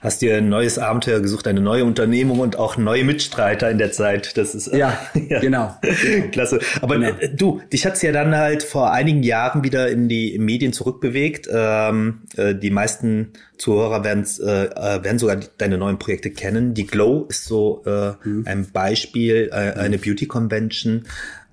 [0.00, 3.92] Hast dir ein neues Abenteuer gesucht, eine neue Unternehmung und auch neue Mitstreiter in der
[3.92, 4.36] Zeit.
[4.36, 4.98] Das ist ja,
[5.28, 5.40] ja.
[5.40, 5.74] genau.
[6.32, 6.60] Klasse.
[6.82, 7.08] Aber genau.
[7.18, 11.48] Äh, du, dich hat's ja dann halt vor einigen Jahren wieder in die Medien zurückbewegt.
[11.50, 16.74] Ähm, äh, die meisten Zuhörer werden, äh, äh, werden sogar deine neuen Projekte kennen.
[16.74, 18.44] Die Glow ist so äh, mhm.
[18.46, 21.04] ein Beispiel, äh, eine Beauty Convention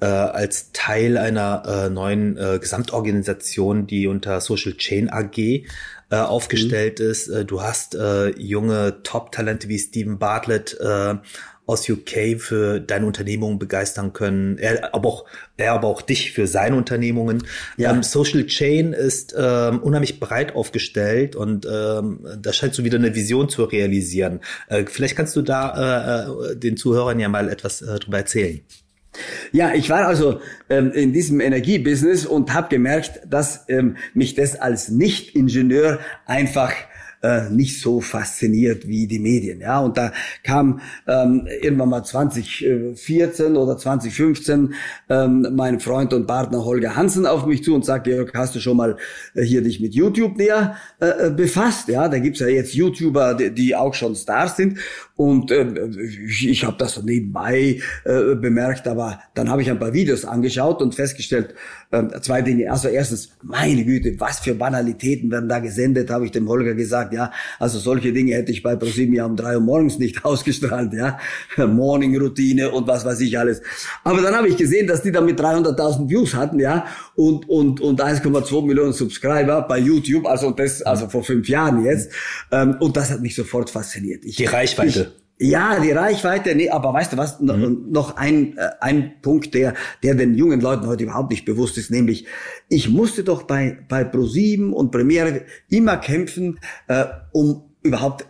[0.02, 5.66] äh, als Teil einer äh, neuen äh, Gesamtorganisation, die unter Social Chain AG
[6.12, 7.06] äh, aufgestellt mhm.
[7.06, 7.28] ist.
[7.30, 11.16] Äh, du hast äh, junge Top-Talente wie Stephen Bartlett äh,
[11.66, 14.58] aus UK für deine Unternehmungen begeistern können.
[14.58, 17.44] Er aber auch, er aber auch dich für seine Unternehmungen.
[17.78, 17.94] Ja.
[17.94, 23.16] Ähm, Social Chain ist ähm, unheimlich breit aufgestellt und ähm, da scheint so wieder eine
[23.16, 24.42] Vision zu realisieren.
[24.68, 28.60] Äh, vielleicht kannst du da äh, äh den Zuhörern ja mal etwas äh, drüber erzählen.
[29.52, 30.40] Ja, ich war also
[30.70, 36.74] ähm, in diesem Energiebusiness und habe gemerkt, dass ähm, mich das als Nicht-Ingenieur einfach
[37.22, 39.62] äh, nicht so fasziniert wie die Medien.
[39.62, 40.12] Ja, und da
[40.44, 44.74] kam ähm, irgendwann mal 2014 oder 2015
[45.10, 48.60] ähm, mein Freund und Partner Holger Hansen auf mich zu und sagte, Jörg, hast du
[48.60, 48.98] schon mal
[49.36, 51.88] äh, hier dich mit YouTube näher äh, äh, befasst?
[51.88, 54.80] Ja, da gibt's ja jetzt YouTuber, die, die auch schon Stars sind.
[55.16, 55.68] Und äh,
[56.28, 60.26] ich, ich habe das so nebenbei äh, bemerkt, aber dann habe ich ein paar Videos
[60.26, 61.54] angeschaut und festgestellt,
[61.92, 62.72] äh, zwei Dinge.
[62.72, 67.11] Also erstens, meine Güte, was für Banalitäten werden da gesendet, habe ich dem Holger gesagt
[67.12, 70.24] gesagt, ja, also solche Dinge hätte ich bei ProSieben ja um drei Uhr morgens nicht
[70.26, 71.20] ausgestrahlt, ja,
[71.58, 73.62] Morning-Routine und was weiß ich alles.
[74.04, 76.86] Aber dann habe ich gesehen, dass die damit 300.000 Views hatten, ja,
[77.16, 82.12] und, und, und 1,2 Millionen Subscriber bei YouTube, also das, also vor fünf Jahren jetzt,
[82.52, 84.26] ähm, und das hat mich sofort fasziniert.
[84.26, 85.14] Ich, die Reichweite.
[85.14, 87.88] Ich, ja, die Reichweite, nee, aber weißt du was, mhm.
[87.90, 89.74] noch ein, äh, ein Punkt, der,
[90.04, 92.28] der den jungen Leuten heute überhaupt nicht bewusst ist, nämlich,
[92.70, 98.28] ich musste doch bei, bei ProSieben und Premiere immer kämpfen, äh, um überhaupt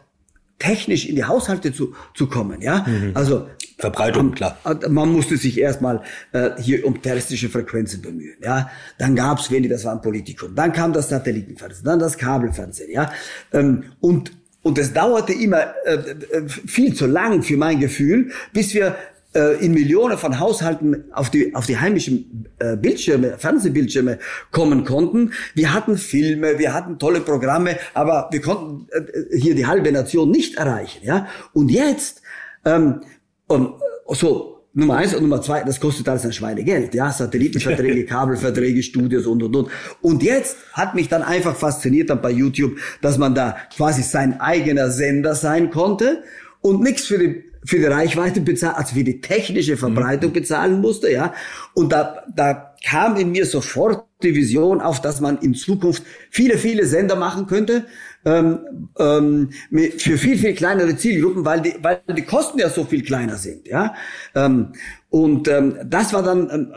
[0.57, 2.86] technisch in die Haushalte zu, zu kommen, ja.
[2.88, 3.12] Mhm.
[3.14, 3.47] Also
[3.78, 4.57] Verbreitung, man, klar.
[4.64, 8.70] Äh, man musste sich erstmal äh, hier um terrestrische Frequenzen bemühen, ja.
[8.97, 10.55] Dann gab's wenig, das war ein Politikum.
[10.55, 13.12] Dann kam das Satellitenfernsehen, dann das Kabelfernsehen, ja.
[13.51, 14.32] Ähm, und
[14.64, 18.95] und es dauerte immer äh, äh, viel zu lang für mein Gefühl, bis wir
[19.34, 24.20] äh, in Millionen von Haushalten auf die, auf die heimischen äh, Bildschirme, Fernsehbildschirme
[24.51, 25.32] kommen konnten.
[25.55, 30.30] Wir hatten Filme, wir hatten tolle Programme, aber wir konnten äh, hier die halbe Nation
[30.30, 30.99] nicht erreichen.
[31.03, 31.28] Ja?
[31.53, 32.22] Und jetzt,
[32.66, 33.01] ähm,
[33.47, 33.76] und
[34.09, 39.26] so Nummer eins und Nummer zwei, das kostet alles ein Schweinegeld, ja, Satellitenverträge, Kabelverträge, Studios
[39.26, 39.69] und und und.
[40.01, 44.39] Und jetzt hat mich dann einfach fasziniert dann bei YouTube, dass man da quasi sein
[44.39, 46.24] eigener Sender sein konnte
[46.61, 50.36] und nichts für die für die Reichweite bezahlen, also für die technische Verbreitung mhm.
[50.36, 51.34] bezahlen musste, ja.
[51.76, 56.57] Und da, da kam in mir sofort die Vision auf, dass man in Zukunft viele,
[56.57, 57.86] viele Sender machen könnte,
[58.26, 58.59] ähm,
[58.99, 59.49] ähm,
[59.97, 63.67] für viel, viel kleinere Zielgruppen, weil die, weil die Kosten ja so viel kleiner sind,
[63.67, 63.95] ja.
[64.36, 64.74] Ähm,
[65.09, 66.74] und ähm, das war dann ähm,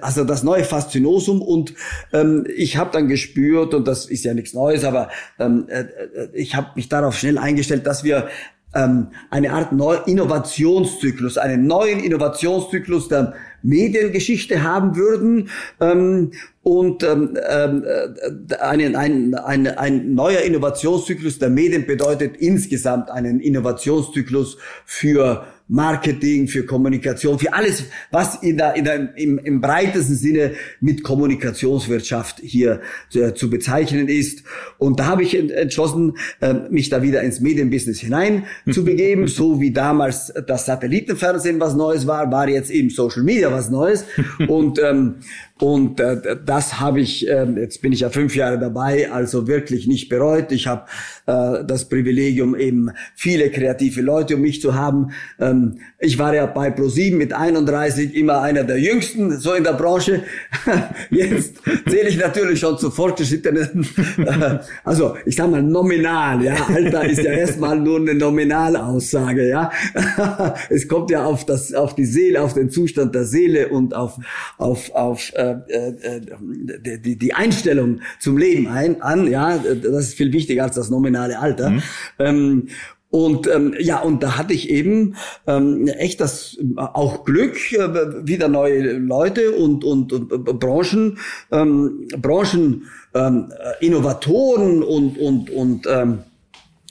[0.00, 1.74] also das neue Faszinosum und
[2.12, 6.28] ähm, ich habe dann gespürt und das ist ja nichts Neues, aber ähm, äh, äh
[6.34, 8.28] ich habe mich darauf schnell eingestellt, dass wir
[8.74, 15.50] ähm, eine Art Neu Innovationszyklus, einen neuen Innovationszyklus der Mediengeschichte haben würden
[15.80, 16.32] ähm,
[16.62, 24.58] und ähm, äh, ein, ein, ein, ein neuer Innovationszyklus der Medien bedeutet insgesamt einen Innovationszyklus
[24.84, 30.52] für Marketing, für Kommunikation, für alles, was in der, in der, im, im breitesten Sinne
[30.80, 34.44] mit Kommunikationswirtschaft hier zu, zu bezeichnen ist.
[34.78, 39.60] Und da habe ich entschlossen, äh, mich da wieder ins Medienbusiness hinein zu begeben, so
[39.60, 44.04] wie damals das Satellitenfernsehen was Neues war, war jetzt eben Social Media was Neues.
[44.48, 45.16] Und ähm,
[45.58, 49.86] und äh, das habe ich, äh, jetzt bin ich ja fünf Jahre dabei, also wirklich
[49.86, 50.52] nicht bereut.
[50.52, 50.84] Ich habe
[51.24, 55.12] äh, das Privilegium, eben viele kreative Leute um mich zu haben.
[55.40, 59.72] Ähm, ich war ja bei ProSieben mit 31 immer einer der Jüngsten, so in der
[59.72, 60.24] Branche.
[61.10, 61.54] Jetzt
[61.88, 63.88] zähle ich natürlich schon zu fortgeschrittenen.
[64.84, 66.54] also ich sage mal nominal, ja.
[66.68, 69.70] Alter ist ja erstmal nur eine Nominalaussage, ja.
[70.68, 74.18] es kommt ja auf das, auf die Seele, auf den Zustand der Seele und auf,
[74.58, 80.14] auf, auf äh, äh, äh, die, die Einstellung zum Leben ein, an, ja, das ist
[80.14, 81.70] viel wichtiger als das nominale Alter.
[81.70, 81.82] Mhm.
[82.18, 82.68] Ähm,
[83.10, 85.14] und ähm, ja, und da hatte ich eben
[85.46, 91.18] ähm, echt das auch Glück, äh, wieder neue Leute und und, und äh, Branchen,
[91.52, 92.84] ähm, Branchen
[93.14, 96.18] ähm, Innovatoren und und und ähm,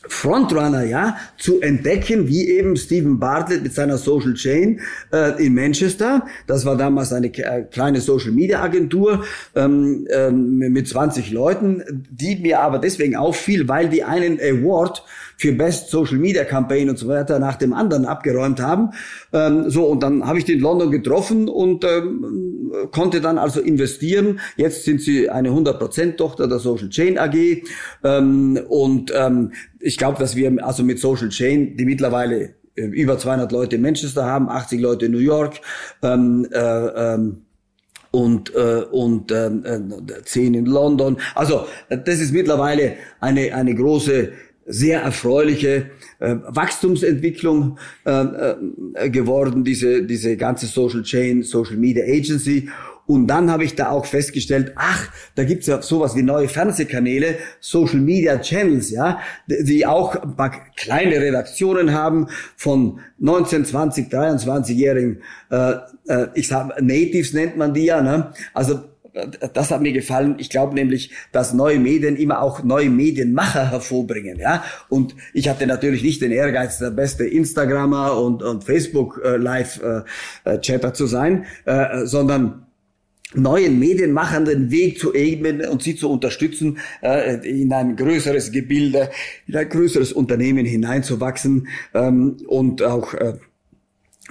[0.07, 4.79] Frontrunner, ja, zu entdecken, wie eben Stephen Bartlett mit seiner Social Chain
[5.11, 6.25] äh, in Manchester.
[6.47, 9.23] Das war damals eine äh, kleine Social Media Agentur
[9.55, 15.03] ähm, ähm, mit 20 Leuten, die mir aber deswegen auffiel, weil die einen Award
[15.37, 18.91] für Best Social Media Campaign und so weiter nach dem anderen abgeräumt haben.
[19.33, 23.61] Ähm, so, und dann habe ich die in London getroffen und ähm, konnte dann also
[23.61, 24.39] investieren.
[24.57, 27.63] Jetzt sind sie eine 100% Tochter der Social Chain AG.
[28.03, 33.17] Ähm, und ähm, ich glaube, dass wir also mit Social Chain, die mittlerweile äh, über
[33.17, 35.61] 200 Leute in Manchester haben, 80 Leute in New York,
[36.01, 37.41] ähm, äh, ähm,
[38.11, 39.51] und äh, und äh,
[40.23, 41.17] zehn in London.
[41.35, 44.31] Also das ist mittlerweile eine eine große
[44.65, 48.11] sehr erfreuliche äh, Wachstumsentwicklung äh,
[48.93, 52.69] äh, geworden, diese, diese ganze Social Chain, Social Media Agency.
[53.07, 57.35] Und dann habe ich da auch festgestellt, ach, da gibt's ja sowas wie neue Fernsehkanäle,
[57.59, 65.21] Social Media Channels, ja, die auch ein paar kleine Redaktionen haben von 19, 20, 23-jährigen,
[65.51, 65.73] äh,
[66.07, 68.33] äh, ich sag, Natives nennt man die ja, ne?
[68.55, 68.79] Also
[69.53, 70.35] das hat mir gefallen.
[70.39, 74.39] Ich glaube nämlich, dass neue Medien immer auch neue Medienmacher hervorbringen.
[74.39, 74.63] Ja?
[74.89, 80.89] Und ich hatte natürlich nicht den Ehrgeiz, der beste Instagrammer und, und Facebook äh, Live-Chatter
[80.89, 82.65] äh, zu sein, äh, sondern
[83.33, 89.09] neuen Medienmachern den Weg zu ebnen und sie zu unterstützen, äh, in ein größeres Gebilde,
[89.47, 93.33] in ein größeres Unternehmen hineinzuwachsen ähm, und auch äh,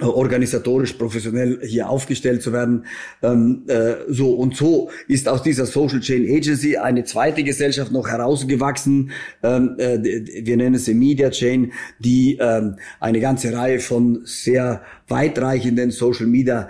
[0.01, 2.85] organisatorisch professionell hier aufgestellt zu werden.
[3.23, 8.07] Ähm, äh, so und so ist aus dieser Social Chain Agency eine zweite Gesellschaft noch
[8.07, 9.11] herausgewachsen.
[9.41, 9.99] Ähm, äh,
[10.45, 16.69] wir nennen sie Media Chain, die ähm, eine ganze Reihe von sehr weitreichenden Social Media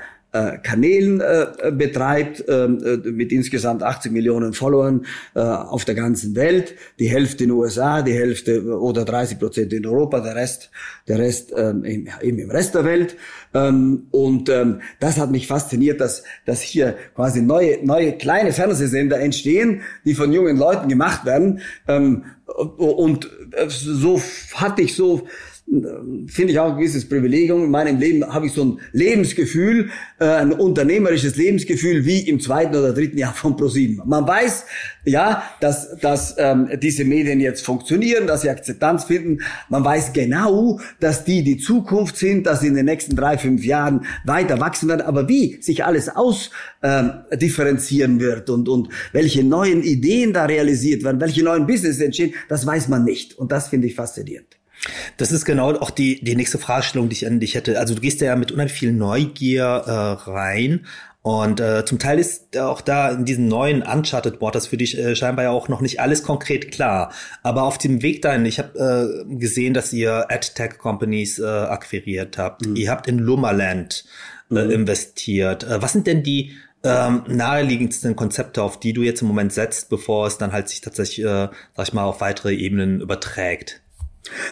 [0.64, 6.76] Kanälen äh, betreibt, ähm, äh, mit insgesamt 80 Millionen Followern äh, auf der ganzen Welt.
[7.00, 10.72] Die Hälfte in den USA, die Hälfte oder 30 Prozent in Europa, der Rest,
[11.08, 13.16] der Rest ähm, im, eben im Rest der Welt.
[13.54, 14.52] Ähm, und
[15.00, 20.34] das hat mich fasziniert, dass, dass hier quasi neue, neue kleine Fernsehsender entstehen, die von
[20.34, 21.62] jungen Leuten gemacht werden.
[22.46, 24.22] Und äh, so
[24.54, 25.28] hatte ich so
[25.68, 27.64] finde ich auch ein gewisses Privilegium.
[27.64, 29.90] In meinem Leben habe ich so ein Lebensgefühl,
[30.20, 34.00] äh, ein unternehmerisches Lebensgefühl wie im zweiten oder dritten Jahr von ProSieben.
[34.06, 34.66] Man weiß,
[35.06, 39.40] ja, dass, dass ähm, diese Medien jetzt funktionieren, dass sie Akzeptanz finden.
[39.70, 43.66] Man weiß genau, dass die die Zukunft sind, dass sie in den nächsten drei, fünf
[43.66, 45.02] Jahren weiter wachsen werden.
[45.02, 51.20] Aber wie sich alles ausdifferenzieren ähm, wird und, und welche neuen Ideen da realisiert werden,
[51.20, 53.34] welche neuen Business entstehen, das weiß man nicht.
[53.34, 54.60] Und das finde ich faszinierend.
[55.18, 57.80] Das ist genau auch die, die nächste Fragestellung, die ich an dich hätte.
[57.80, 60.86] Also du gehst ja mit unheimlich viel Neugier äh, rein
[61.26, 65.16] und äh, zum Teil ist auch da in diesem neuen Uncharted das für dich äh,
[65.16, 67.12] scheinbar ja auch noch nicht alles konkret klar.
[67.42, 72.38] Aber auf dem Weg dahin, ich habe äh, gesehen, dass ihr AdTech Companies äh, akquiriert
[72.38, 72.68] habt.
[72.68, 72.76] Mhm.
[72.76, 74.06] Ihr habt in Lummerland
[74.52, 74.70] äh, mhm.
[74.70, 75.64] investiert.
[75.64, 76.52] Äh, was sind denn die
[76.84, 80.82] ähm, naheliegendsten Konzepte, auf die du jetzt im Moment setzt, bevor es dann halt sich
[80.82, 83.82] tatsächlich, äh, sag ich mal, auf weitere Ebenen überträgt?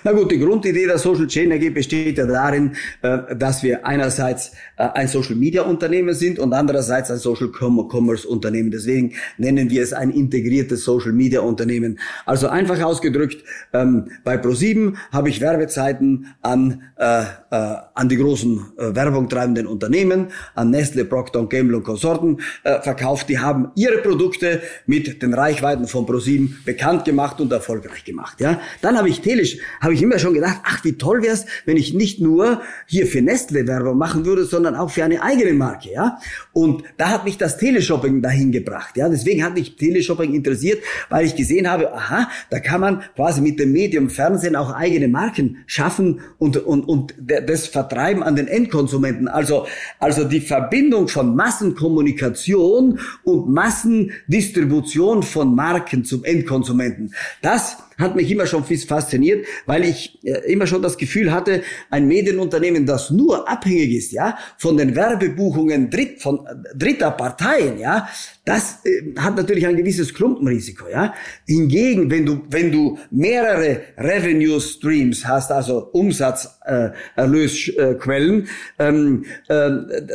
[0.04, 4.52] Na gut, die Grundidee der Social Chain AG besteht ja darin, äh, dass wir einerseits
[4.78, 8.72] äh, ein Social Media Unternehmen sind und andererseits ein Social Commerce Unternehmen.
[8.72, 12.00] Deswegen nennen wir es ein integriertes Social Media Unternehmen.
[12.26, 13.44] Also einfach ausgedrückt,
[13.74, 20.70] ähm, bei Pro7 habe ich Werbezeiten an, äh, an die großen Werbung treibenden Unternehmen, an
[20.70, 23.30] Nestle, Procter Gamble und Konsorten verkauft.
[23.30, 28.40] Die haben ihre Produkte mit den Reichweiten von Pro7 bekannt gemacht und erfolgreich gemacht.
[28.42, 31.46] Ja, Dann habe ich Telisch habe ich immer schon gedacht, ach, wie toll wäre es,
[31.66, 35.54] wenn ich nicht nur hier für Nestle Werbung machen würde, sondern auch für eine eigene
[35.54, 36.20] Marke, ja.
[36.52, 39.10] Und da hat mich das Teleshopping dahin gebracht, ja.
[39.10, 43.60] Deswegen hat mich Teleshopping interessiert, weil ich gesehen habe, aha, da kann man quasi mit
[43.60, 49.28] dem Medium Fernsehen auch eigene Marken schaffen und, und, und das vertreiben an den Endkonsumenten.
[49.28, 49.68] Also,
[50.00, 57.14] also die Verbindung von Massenkommunikation und Massendistribution von Marken zum Endkonsumenten.
[57.42, 62.08] Das hat mich immer schon fasziniert, weil ich äh, immer schon das Gefühl hatte, ein
[62.08, 68.08] Medienunternehmen, das nur abhängig ist, ja, von den Werbebuchungen dritt, von äh, dritter Parteien, ja,
[68.46, 71.14] das äh, hat natürlich ein gewisses Klumpenrisiko, ja.
[71.48, 79.70] Hingegen, wenn du, wenn du mehrere Revenue Streams hast, also Umsatzerlösquellen, äh, ähm, äh,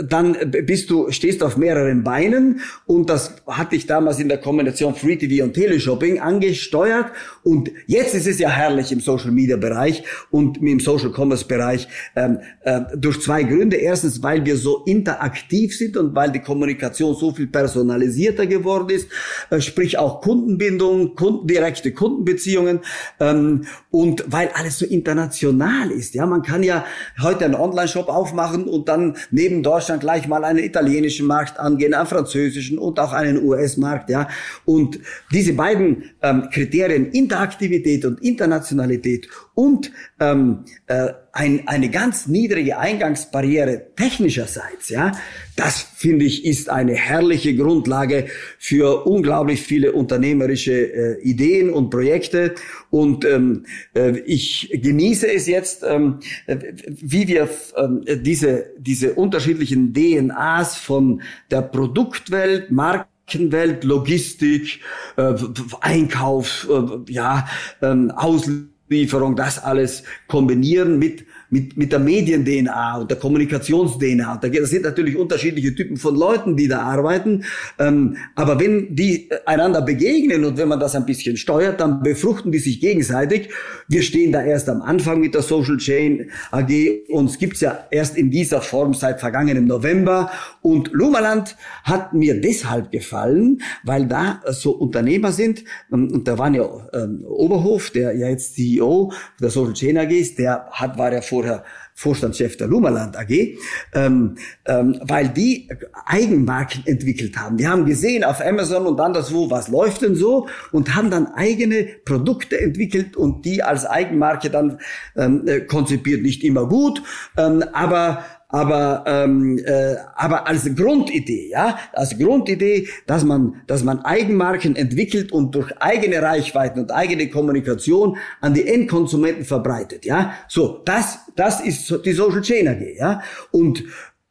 [0.05, 4.95] dann bist du, stehst auf mehreren Beinen und das hatte ich damals in der Kombination
[4.95, 7.07] Free TV und Teleshopping angesteuert
[7.43, 11.89] und jetzt ist es ja herrlich im Social Media Bereich und im Social Commerce Bereich
[12.17, 13.77] ähm, äh, durch zwei Gründe.
[13.77, 19.09] Erstens, weil wir so interaktiv sind und weil die Kommunikation so viel personalisierter geworden ist,
[19.51, 22.81] äh, sprich auch Kundenbindung, Kunden, direkte Kundenbeziehungen
[23.21, 26.15] ähm, und weil alles so international ist.
[26.15, 26.85] Ja, man kann ja
[27.21, 32.07] heute einen Online-Shop aufmachen und dann neben Deutschland gleich mal einen italienischen Markt angehen, einen
[32.07, 34.11] französischen und auch einen US-Markt.
[34.11, 34.29] Ja,
[34.65, 34.99] und
[35.33, 39.91] diese beiden ähm, Kriterien interaktiv Aktivität und Internationalität und
[40.21, 45.11] ähm, äh, ein, eine ganz niedrige Eingangsbarriere technischerseits, ja,
[45.57, 48.27] das finde ich ist eine herrliche Grundlage
[48.59, 52.55] für unglaublich viele unternehmerische äh, Ideen und Projekte.
[52.91, 60.77] Und ähm, äh, ich genieße es jetzt, ähm, wie wir äh, diese, diese unterschiedlichen DNAs
[60.77, 63.09] von der Produktwelt, Markt
[63.53, 64.81] Welt, Logistik,
[65.17, 65.35] äh,
[65.81, 67.47] Einkauf, äh, ja,
[67.83, 74.37] ähm, Auslieferung, das alles kombinieren mit mit, mit der Medien-DNA und der Kommunikations-DNA.
[74.37, 77.45] Da sind natürlich unterschiedliche Typen von Leuten, die da arbeiten.
[77.79, 82.53] Ähm, aber wenn die einander begegnen und wenn man das ein bisschen steuert, dann befruchten
[82.53, 83.49] die sich gegenseitig.
[83.89, 86.71] Wir stehen da erst am Anfang mit der Social Chain AG.
[87.09, 90.31] Uns gibt's ja erst in dieser Form seit vergangenem November.
[90.61, 95.65] Und Lumaland hat mir deshalb gefallen, weil da so Unternehmer sind.
[95.93, 100.11] Ähm, und da waren ja ähm, Oberhof, der ja jetzt CEO der Social Chain AG
[100.11, 101.63] ist, der hat, war ja vor vorher
[101.95, 103.57] Vorstandschef der Lummerland AG,
[103.93, 104.37] ähm,
[104.67, 105.69] ähm, weil die
[106.07, 107.57] Eigenmarken entwickelt haben.
[107.57, 111.85] Die haben gesehen auf Amazon und anderswo, was läuft denn so und haben dann eigene
[112.05, 114.79] Produkte entwickelt und die als Eigenmarke dann
[115.17, 116.23] ähm, äh, konzipiert.
[116.23, 117.03] Nicht immer gut,
[117.37, 124.01] ähm, aber aber ähm, äh, aber als Grundidee, ja, als Grundidee, dass man dass man
[124.01, 130.33] Eigenmarken entwickelt und durch eigene Reichweiten und eigene Kommunikation an die Endkonsumenten verbreitet, ja.
[130.49, 133.21] So, das das ist die Social Chain AG, ja.
[133.51, 133.85] Und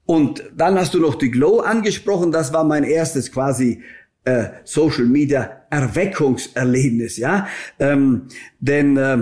[0.05, 3.83] und dann hast du noch die Glow angesprochen, das war mein erstes quasi
[4.23, 7.47] äh, Social Media Erweckungserlebnis, ja.
[7.77, 9.17] Ähm, denn äh,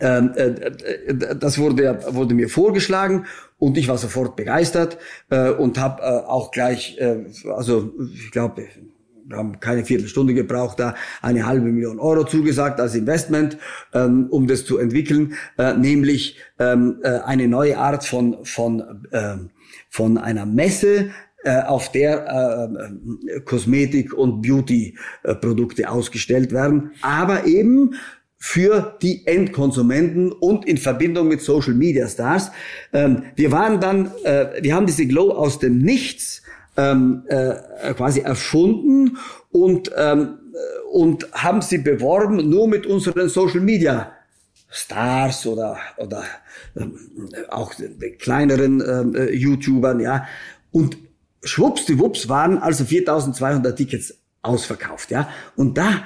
[0.00, 3.26] ähm, äh, äh, das wurde, wurde mir vorgeschlagen
[3.60, 4.98] und ich war sofort begeistert
[5.28, 8.66] äh, und habe äh, auch gleich, äh, also ich glaube,
[9.26, 13.58] wir haben keine Viertelstunde gebraucht, da eine halbe Million Euro zugesagt als Investment,
[13.94, 19.36] ähm, um das zu entwickeln, äh, nämlich ähm, äh, eine neue Art von, von, äh,
[19.88, 21.10] von einer Messe,
[21.42, 27.94] äh, auf der äh, Kosmetik- und Beauty-Produkte ausgestellt werden, aber eben
[28.42, 32.50] für die Endkonsumenten und in Verbindung mit Social Media Stars.
[32.92, 36.42] Ähm, wir waren dann, äh, wir haben diese Glow aus dem Nichts
[36.76, 39.18] ähm, äh, quasi erfunden
[39.52, 40.38] und ähm,
[40.90, 44.12] und haben sie beworben nur mit unseren Social Media
[44.70, 46.24] Stars oder oder
[46.76, 46.98] ähm,
[47.50, 47.74] auch
[48.18, 50.26] kleineren ähm, äh, YouTubern, ja.
[50.72, 50.96] Und
[51.42, 55.28] schwuppsdiwupps waren also 4200 Tickets ausverkauft, ja.
[55.56, 56.04] Und da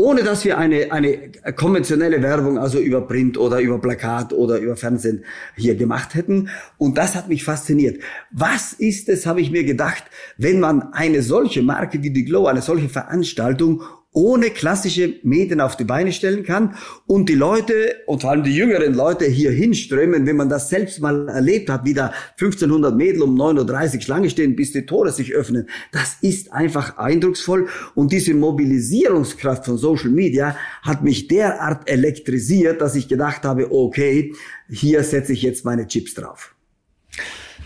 [0.00, 4.74] ohne dass wir eine, eine konventionelle Werbung, also über Print oder über Plakat oder über
[4.74, 5.24] Fernsehen
[5.56, 6.48] hier gemacht hätten.
[6.78, 8.00] Und das hat mich fasziniert.
[8.30, 10.04] Was ist es, habe ich mir gedacht,
[10.38, 13.82] wenn man eine solche Marke wie die Glow, eine solche Veranstaltung
[14.12, 16.74] ohne klassische Medien auf die Beine stellen kann
[17.06, 21.00] und die Leute und vor allem die jüngeren Leute hier hinströmen, wenn man das selbst
[21.00, 25.12] mal erlebt hat, wie da 1500 Mädel um 9.30 Uhr Schlange stehen, bis die Tore
[25.12, 25.68] sich öffnen.
[25.92, 32.96] Das ist einfach eindrucksvoll und diese Mobilisierungskraft von Social Media hat mich derart elektrisiert, dass
[32.96, 34.34] ich gedacht habe, okay,
[34.68, 36.54] hier setze ich jetzt meine Chips drauf.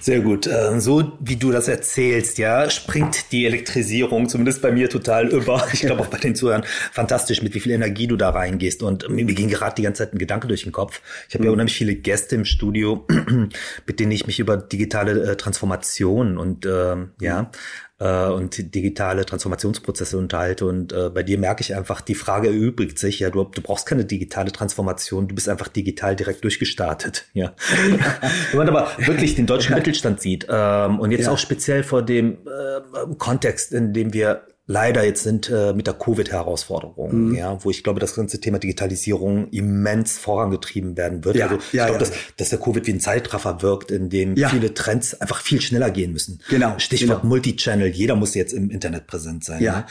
[0.04, 0.46] Sehr gut.
[0.46, 5.66] Ähm, so wie du das erzählst, ja, springt die Elektrisierung zumindest bei mir total über.
[5.72, 8.82] Ich glaube auch bei den Zuhörern fantastisch, mit wie viel Energie du da reingehst.
[8.82, 11.00] Und mir ging gerade die ganze Zeit ein Gedanke durch den Kopf.
[11.30, 11.54] Ich habe ja mhm.
[11.54, 13.06] unheimlich viele Gäste im Studio,
[13.86, 17.50] mit denen ich mich über digitale äh, Transformation und äh, ja
[18.04, 20.66] äh, und digitale Transformationsprozesse unterhalte.
[20.66, 23.86] Und äh, bei dir merke ich einfach, die Frage erübrigt sich, ja, du, du brauchst
[23.86, 27.24] keine digitale Transformation, du bist einfach digital direkt durchgestartet.
[27.34, 27.52] Ja.
[28.50, 31.32] Wenn man aber wirklich den deutschen Mittelstand sieht ähm, und jetzt ja.
[31.32, 35.94] auch speziell vor dem äh, Kontext, in dem wir leider jetzt sind äh, mit der
[35.94, 37.34] Covid-Herausforderung, mhm.
[37.34, 41.36] ja, wo ich glaube, das ganze Thema Digitalisierung immens vorangetrieben werden wird.
[41.36, 42.10] Ja, also ich ja, glaube, ja.
[42.10, 45.90] dass, dass der Covid wie ein Zeitraffer wirkt, in dem viele Trends einfach viel schneller
[45.90, 46.40] gehen müssen.
[46.48, 46.78] Genau.
[46.78, 47.28] Stichwort genau.
[47.28, 49.62] Multichannel, jeder muss jetzt im Internet präsent sein.
[49.62, 49.86] Ja.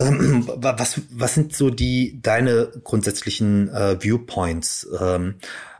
[0.00, 0.08] ja.
[0.08, 4.88] Ähm, was, was sind so die deine grundsätzlichen äh, Viewpoints?
[5.00, 5.36] Ähm,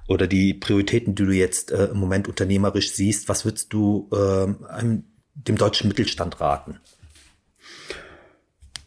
[0.09, 4.47] oder die Prioritäten, die du jetzt äh, im Moment unternehmerisch siehst, was würdest du äh,
[5.35, 6.79] dem deutschen Mittelstand raten?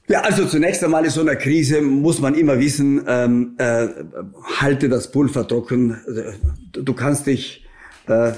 [0.10, 3.88] Ja, also zunächst einmal in so einer Krise muss man immer wissen, ähm, äh,
[4.57, 5.97] halte das Pulver trocken.
[6.74, 7.66] Du kannst dich
[8.07, 8.32] äh,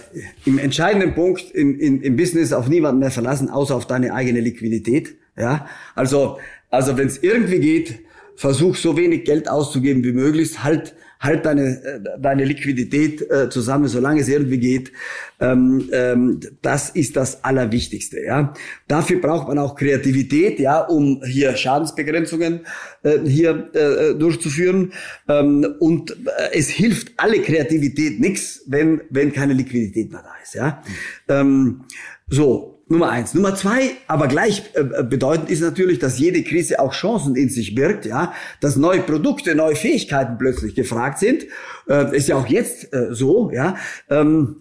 [0.46, 4.42] im entscheidenden Punkt in, in, im Business auf niemanden mehr verlassen, außer auf deine eigene
[4.42, 5.16] Liquidität.
[5.38, 5.66] Ja,
[5.96, 6.38] also
[6.72, 8.00] also wenn es irgendwie geht,
[8.36, 13.88] versuch so wenig Geld auszugeben wie möglich, halt halt deine, äh, deine Liquidität äh, zusammen,
[13.88, 14.92] solange es irgendwie geht.
[15.40, 18.20] Ähm, ähm, das ist das Allerwichtigste.
[18.22, 18.54] Ja,
[18.88, 22.62] dafür braucht man auch Kreativität, ja, um hier Schadensbegrenzungen
[23.04, 24.94] äh, hier äh, durchzuführen.
[25.30, 30.56] Ähm, und äh, es hilft alle Kreativität nichts, wenn wenn keine Liquidität mehr da ist.
[30.56, 30.84] Ja,
[31.30, 31.84] mhm.
[32.28, 33.34] so Nummer eins.
[33.34, 37.50] Nummer zwei, aber gleich äh, äh, bedeutend ist natürlich, dass jede Krise auch Chancen in
[37.50, 41.46] sich birgt, ja, dass neue Produkte, neue Fähigkeiten plötzlich gefragt sind.
[41.88, 43.78] Äh, ist ja auch jetzt äh, so, ja.
[44.10, 44.58] Ähm,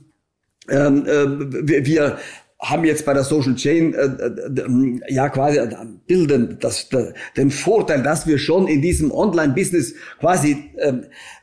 [0.69, 2.19] ähm, äh, wir, wir
[2.61, 5.59] haben jetzt bei der Social Chain äh, äh, ja quasi
[6.07, 10.71] bilden das, das, den Vorteil, dass wir schon in diesem Online-Business quasi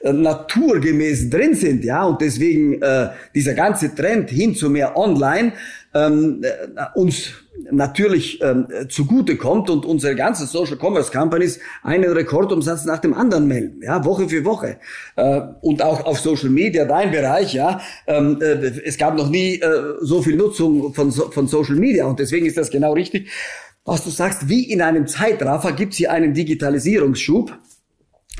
[0.02, 5.54] äh, naturgemäß drin sind, ja, und deswegen äh, dieser ganze Trend hin zu mehr Online
[5.94, 7.34] ähm, äh, uns
[7.72, 13.48] natürlich ähm, zugute kommt und unsere ganzen Social Commerce Companies einen Rekordumsatz nach dem anderen
[13.48, 14.78] melden, ja, Woche für Woche.
[15.16, 19.56] Äh, und auch auf Social Media, dein Bereich, ja, ähm, äh, es gab noch nie
[19.56, 23.30] äh, so viel Nutzung von, von Social Media und deswegen ist das genau richtig.
[23.86, 27.58] Was du sagst, wie in einem Zeitraffer gibt es hier einen Digitalisierungsschub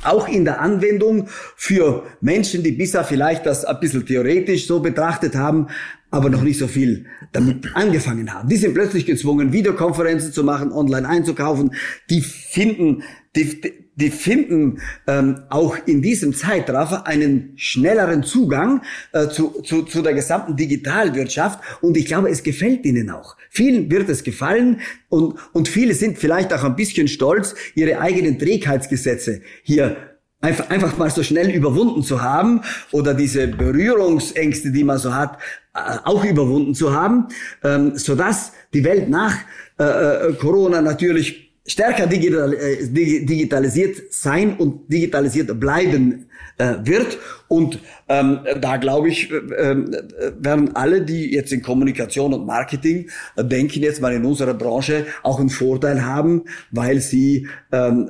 [0.04, 5.36] auch in der Anwendung für Menschen, die bisher vielleicht das ein bisschen theoretisch so betrachtet
[5.36, 5.68] haben,
[6.10, 8.48] aber noch nicht so viel damit angefangen haben.
[8.48, 11.74] Die sind plötzlich gezwungen, Videokonferenzen zu machen, online einzukaufen.
[12.10, 13.04] Die finden,
[13.36, 13.62] die,
[13.96, 18.82] die finden ähm, auch in diesem Zeitraffer einen schnelleren Zugang
[19.12, 21.60] äh, zu, zu, zu der gesamten Digitalwirtschaft.
[21.82, 23.36] Und ich glaube, es gefällt ihnen auch.
[23.50, 24.80] Vielen wird es gefallen
[25.10, 29.98] und, und viele sind vielleicht auch ein bisschen stolz, ihre eigenen Trägheitsgesetze hier
[30.42, 32.62] einfach, einfach mal so schnell überwunden zu haben
[32.92, 35.38] oder diese Berührungsängste, die man so hat,
[35.74, 37.28] äh, auch überwunden zu haben,
[37.64, 39.36] ähm, so dass die Welt nach
[39.80, 46.27] äh, äh, Corona natürlich stärker digital, äh, digitalisiert sein und digitalisiert bleiben
[46.58, 47.18] äh, wird.
[47.48, 47.80] Und
[48.10, 49.76] ähm, da glaube ich, äh,
[50.40, 55.06] werden alle, die jetzt in Kommunikation und Marketing äh, denken, jetzt mal in unserer Branche
[55.24, 58.10] auch einen Vorteil haben, weil sie ähm,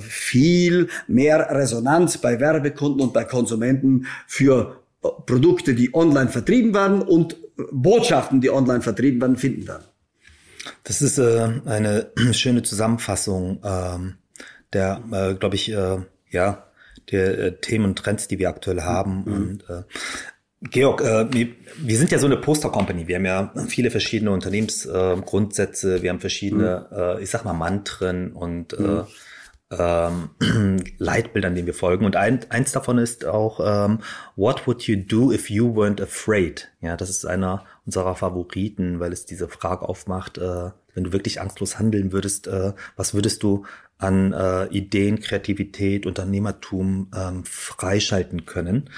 [0.00, 4.80] viel mehr Resonanz bei Werbekunden und bei Konsumenten für
[5.26, 7.36] Produkte, die online vertrieben werden und
[7.72, 9.84] Botschaften, die online vertrieben werden, finden werden.
[10.84, 14.14] Das ist äh, eine schöne Zusammenfassung ähm,
[14.72, 15.98] der, äh, glaube ich, äh,
[16.30, 16.67] ja,
[17.10, 19.24] der äh, Themen und Trends, die wir aktuell haben.
[19.24, 19.32] Mhm.
[19.32, 19.82] Und äh,
[20.62, 21.48] Georg, äh, wir,
[21.78, 23.06] wir sind ja so eine Poster-Company.
[23.06, 26.96] Wir haben ja viele verschiedene Unternehmensgrundsätze, äh, wir haben verschiedene, mhm.
[26.96, 28.98] äh, ich sag mal, Mantren und äh, mhm.
[28.98, 29.04] äh,
[29.70, 30.30] ähm,
[30.98, 32.04] Leitbildern, denen wir folgen.
[32.04, 34.00] Und ein, eins davon ist auch ähm,
[34.34, 36.68] What would you do if you weren't afraid?
[36.80, 41.40] Ja, das ist einer unserer Favoriten, weil es diese Frage aufmacht, äh, wenn du wirklich
[41.40, 43.64] angstlos handeln würdest, äh, was würdest du
[43.96, 48.90] an äh, Ideen, Kreativität, Unternehmertum ähm, freischalten können?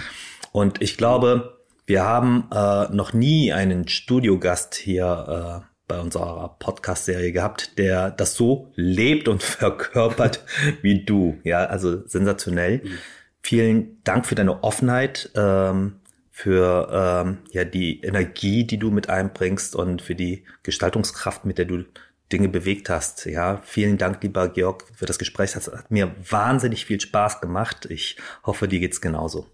[0.51, 7.31] Und ich glaube, wir haben äh, noch nie einen Studiogast hier äh, bei unserer Podcast-Serie
[7.31, 10.45] gehabt, der das so lebt und verkörpert
[10.83, 11.39] wie du.
[11.45, 12.79] Ja, also sensationell.
[12.83, 12.99] Mhm.
[13.41, 16.00] Vielen Dank für deine Offenheit, ähm,
[16.43, 21.67] für ähm, ja die Energie, die du mit einbringst und für die Gestaltungskraft, mit der
[21.67, 21.85] du
[22.33, 23.27] Dinge bewegt hast.
[23.27, 25.53] Ja, vielen Dank, lieber Georg, für das Gespräch.
[25.53, 27.87] Das hat mir wahnsinnig viel Spaß gemacht.
[27.91, 28.17] Ich
[28.47, 29.49] hoffe, dir geht's genauso.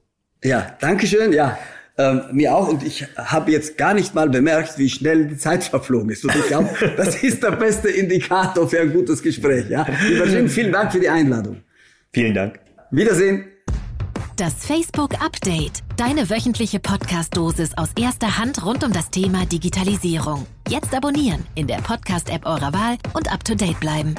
[0.44, 1.32] Ja, Dankeschön.
[1.32, 1.58] Ja,
[1.98, 2.68] Ähm, mir auch.
[2.68, 6.24] Und ich habe jetzt gar nicht mal bemerkt, wie schnell die Zeit verflogen ist.
[6.24, 9.70] Und ich glaube, das ist der beste Indikator für ein gutes Gespräch.
[9.70, 9.86] Ja?
[10.26, 11.62] Jim, vielen Dank für die Einladung.
[12.12, 12.60] Vielen Dank.
[12.90, 13.46] Wiedersehen.
[14.36, 15.82] Das Facebook Update.
[15.96, 20.46] Deine wöchentliche Podcast-Dosis aus erster Hand rund um das Thema Digitalisierung.
[20.68, 24.14] Jetzt abonnieren in der Podcast-App eurer Wahl und up to date bleiben.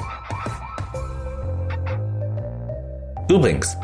[3.30, 3.76] Übrigens,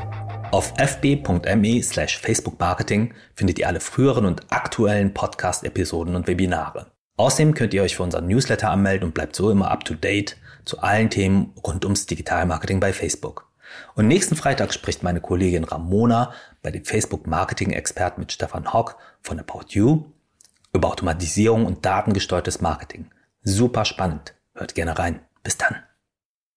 [0.51, 6.91] auf fb.me slash Facebook Marketing findet ihr alle früheren und aktuellen Podcast-Episoden und Webinare.
[7.17, 10.37] Außerdem könnt ihr euch für unseren Newsletter anmelden und bleibt so immer up to date
[10.65, 13.47] zu allen Themen rund ums Digitalmarketing bei Facebook.
[13.95, 18.97] Und nächsten Freitag spricht meine Kollegin Ramona bei dem Facebook Marketing Experten mit Stefan Hock
[19.23, 20.05] von About You
[20.73, 23.11] über Automatisierung und datengesteuertes Marketing.
[23.43, 24.35] Super spannend.
[24.55, 25.21] Hört gerne rein.
[25.43, 25.77] Bis dann.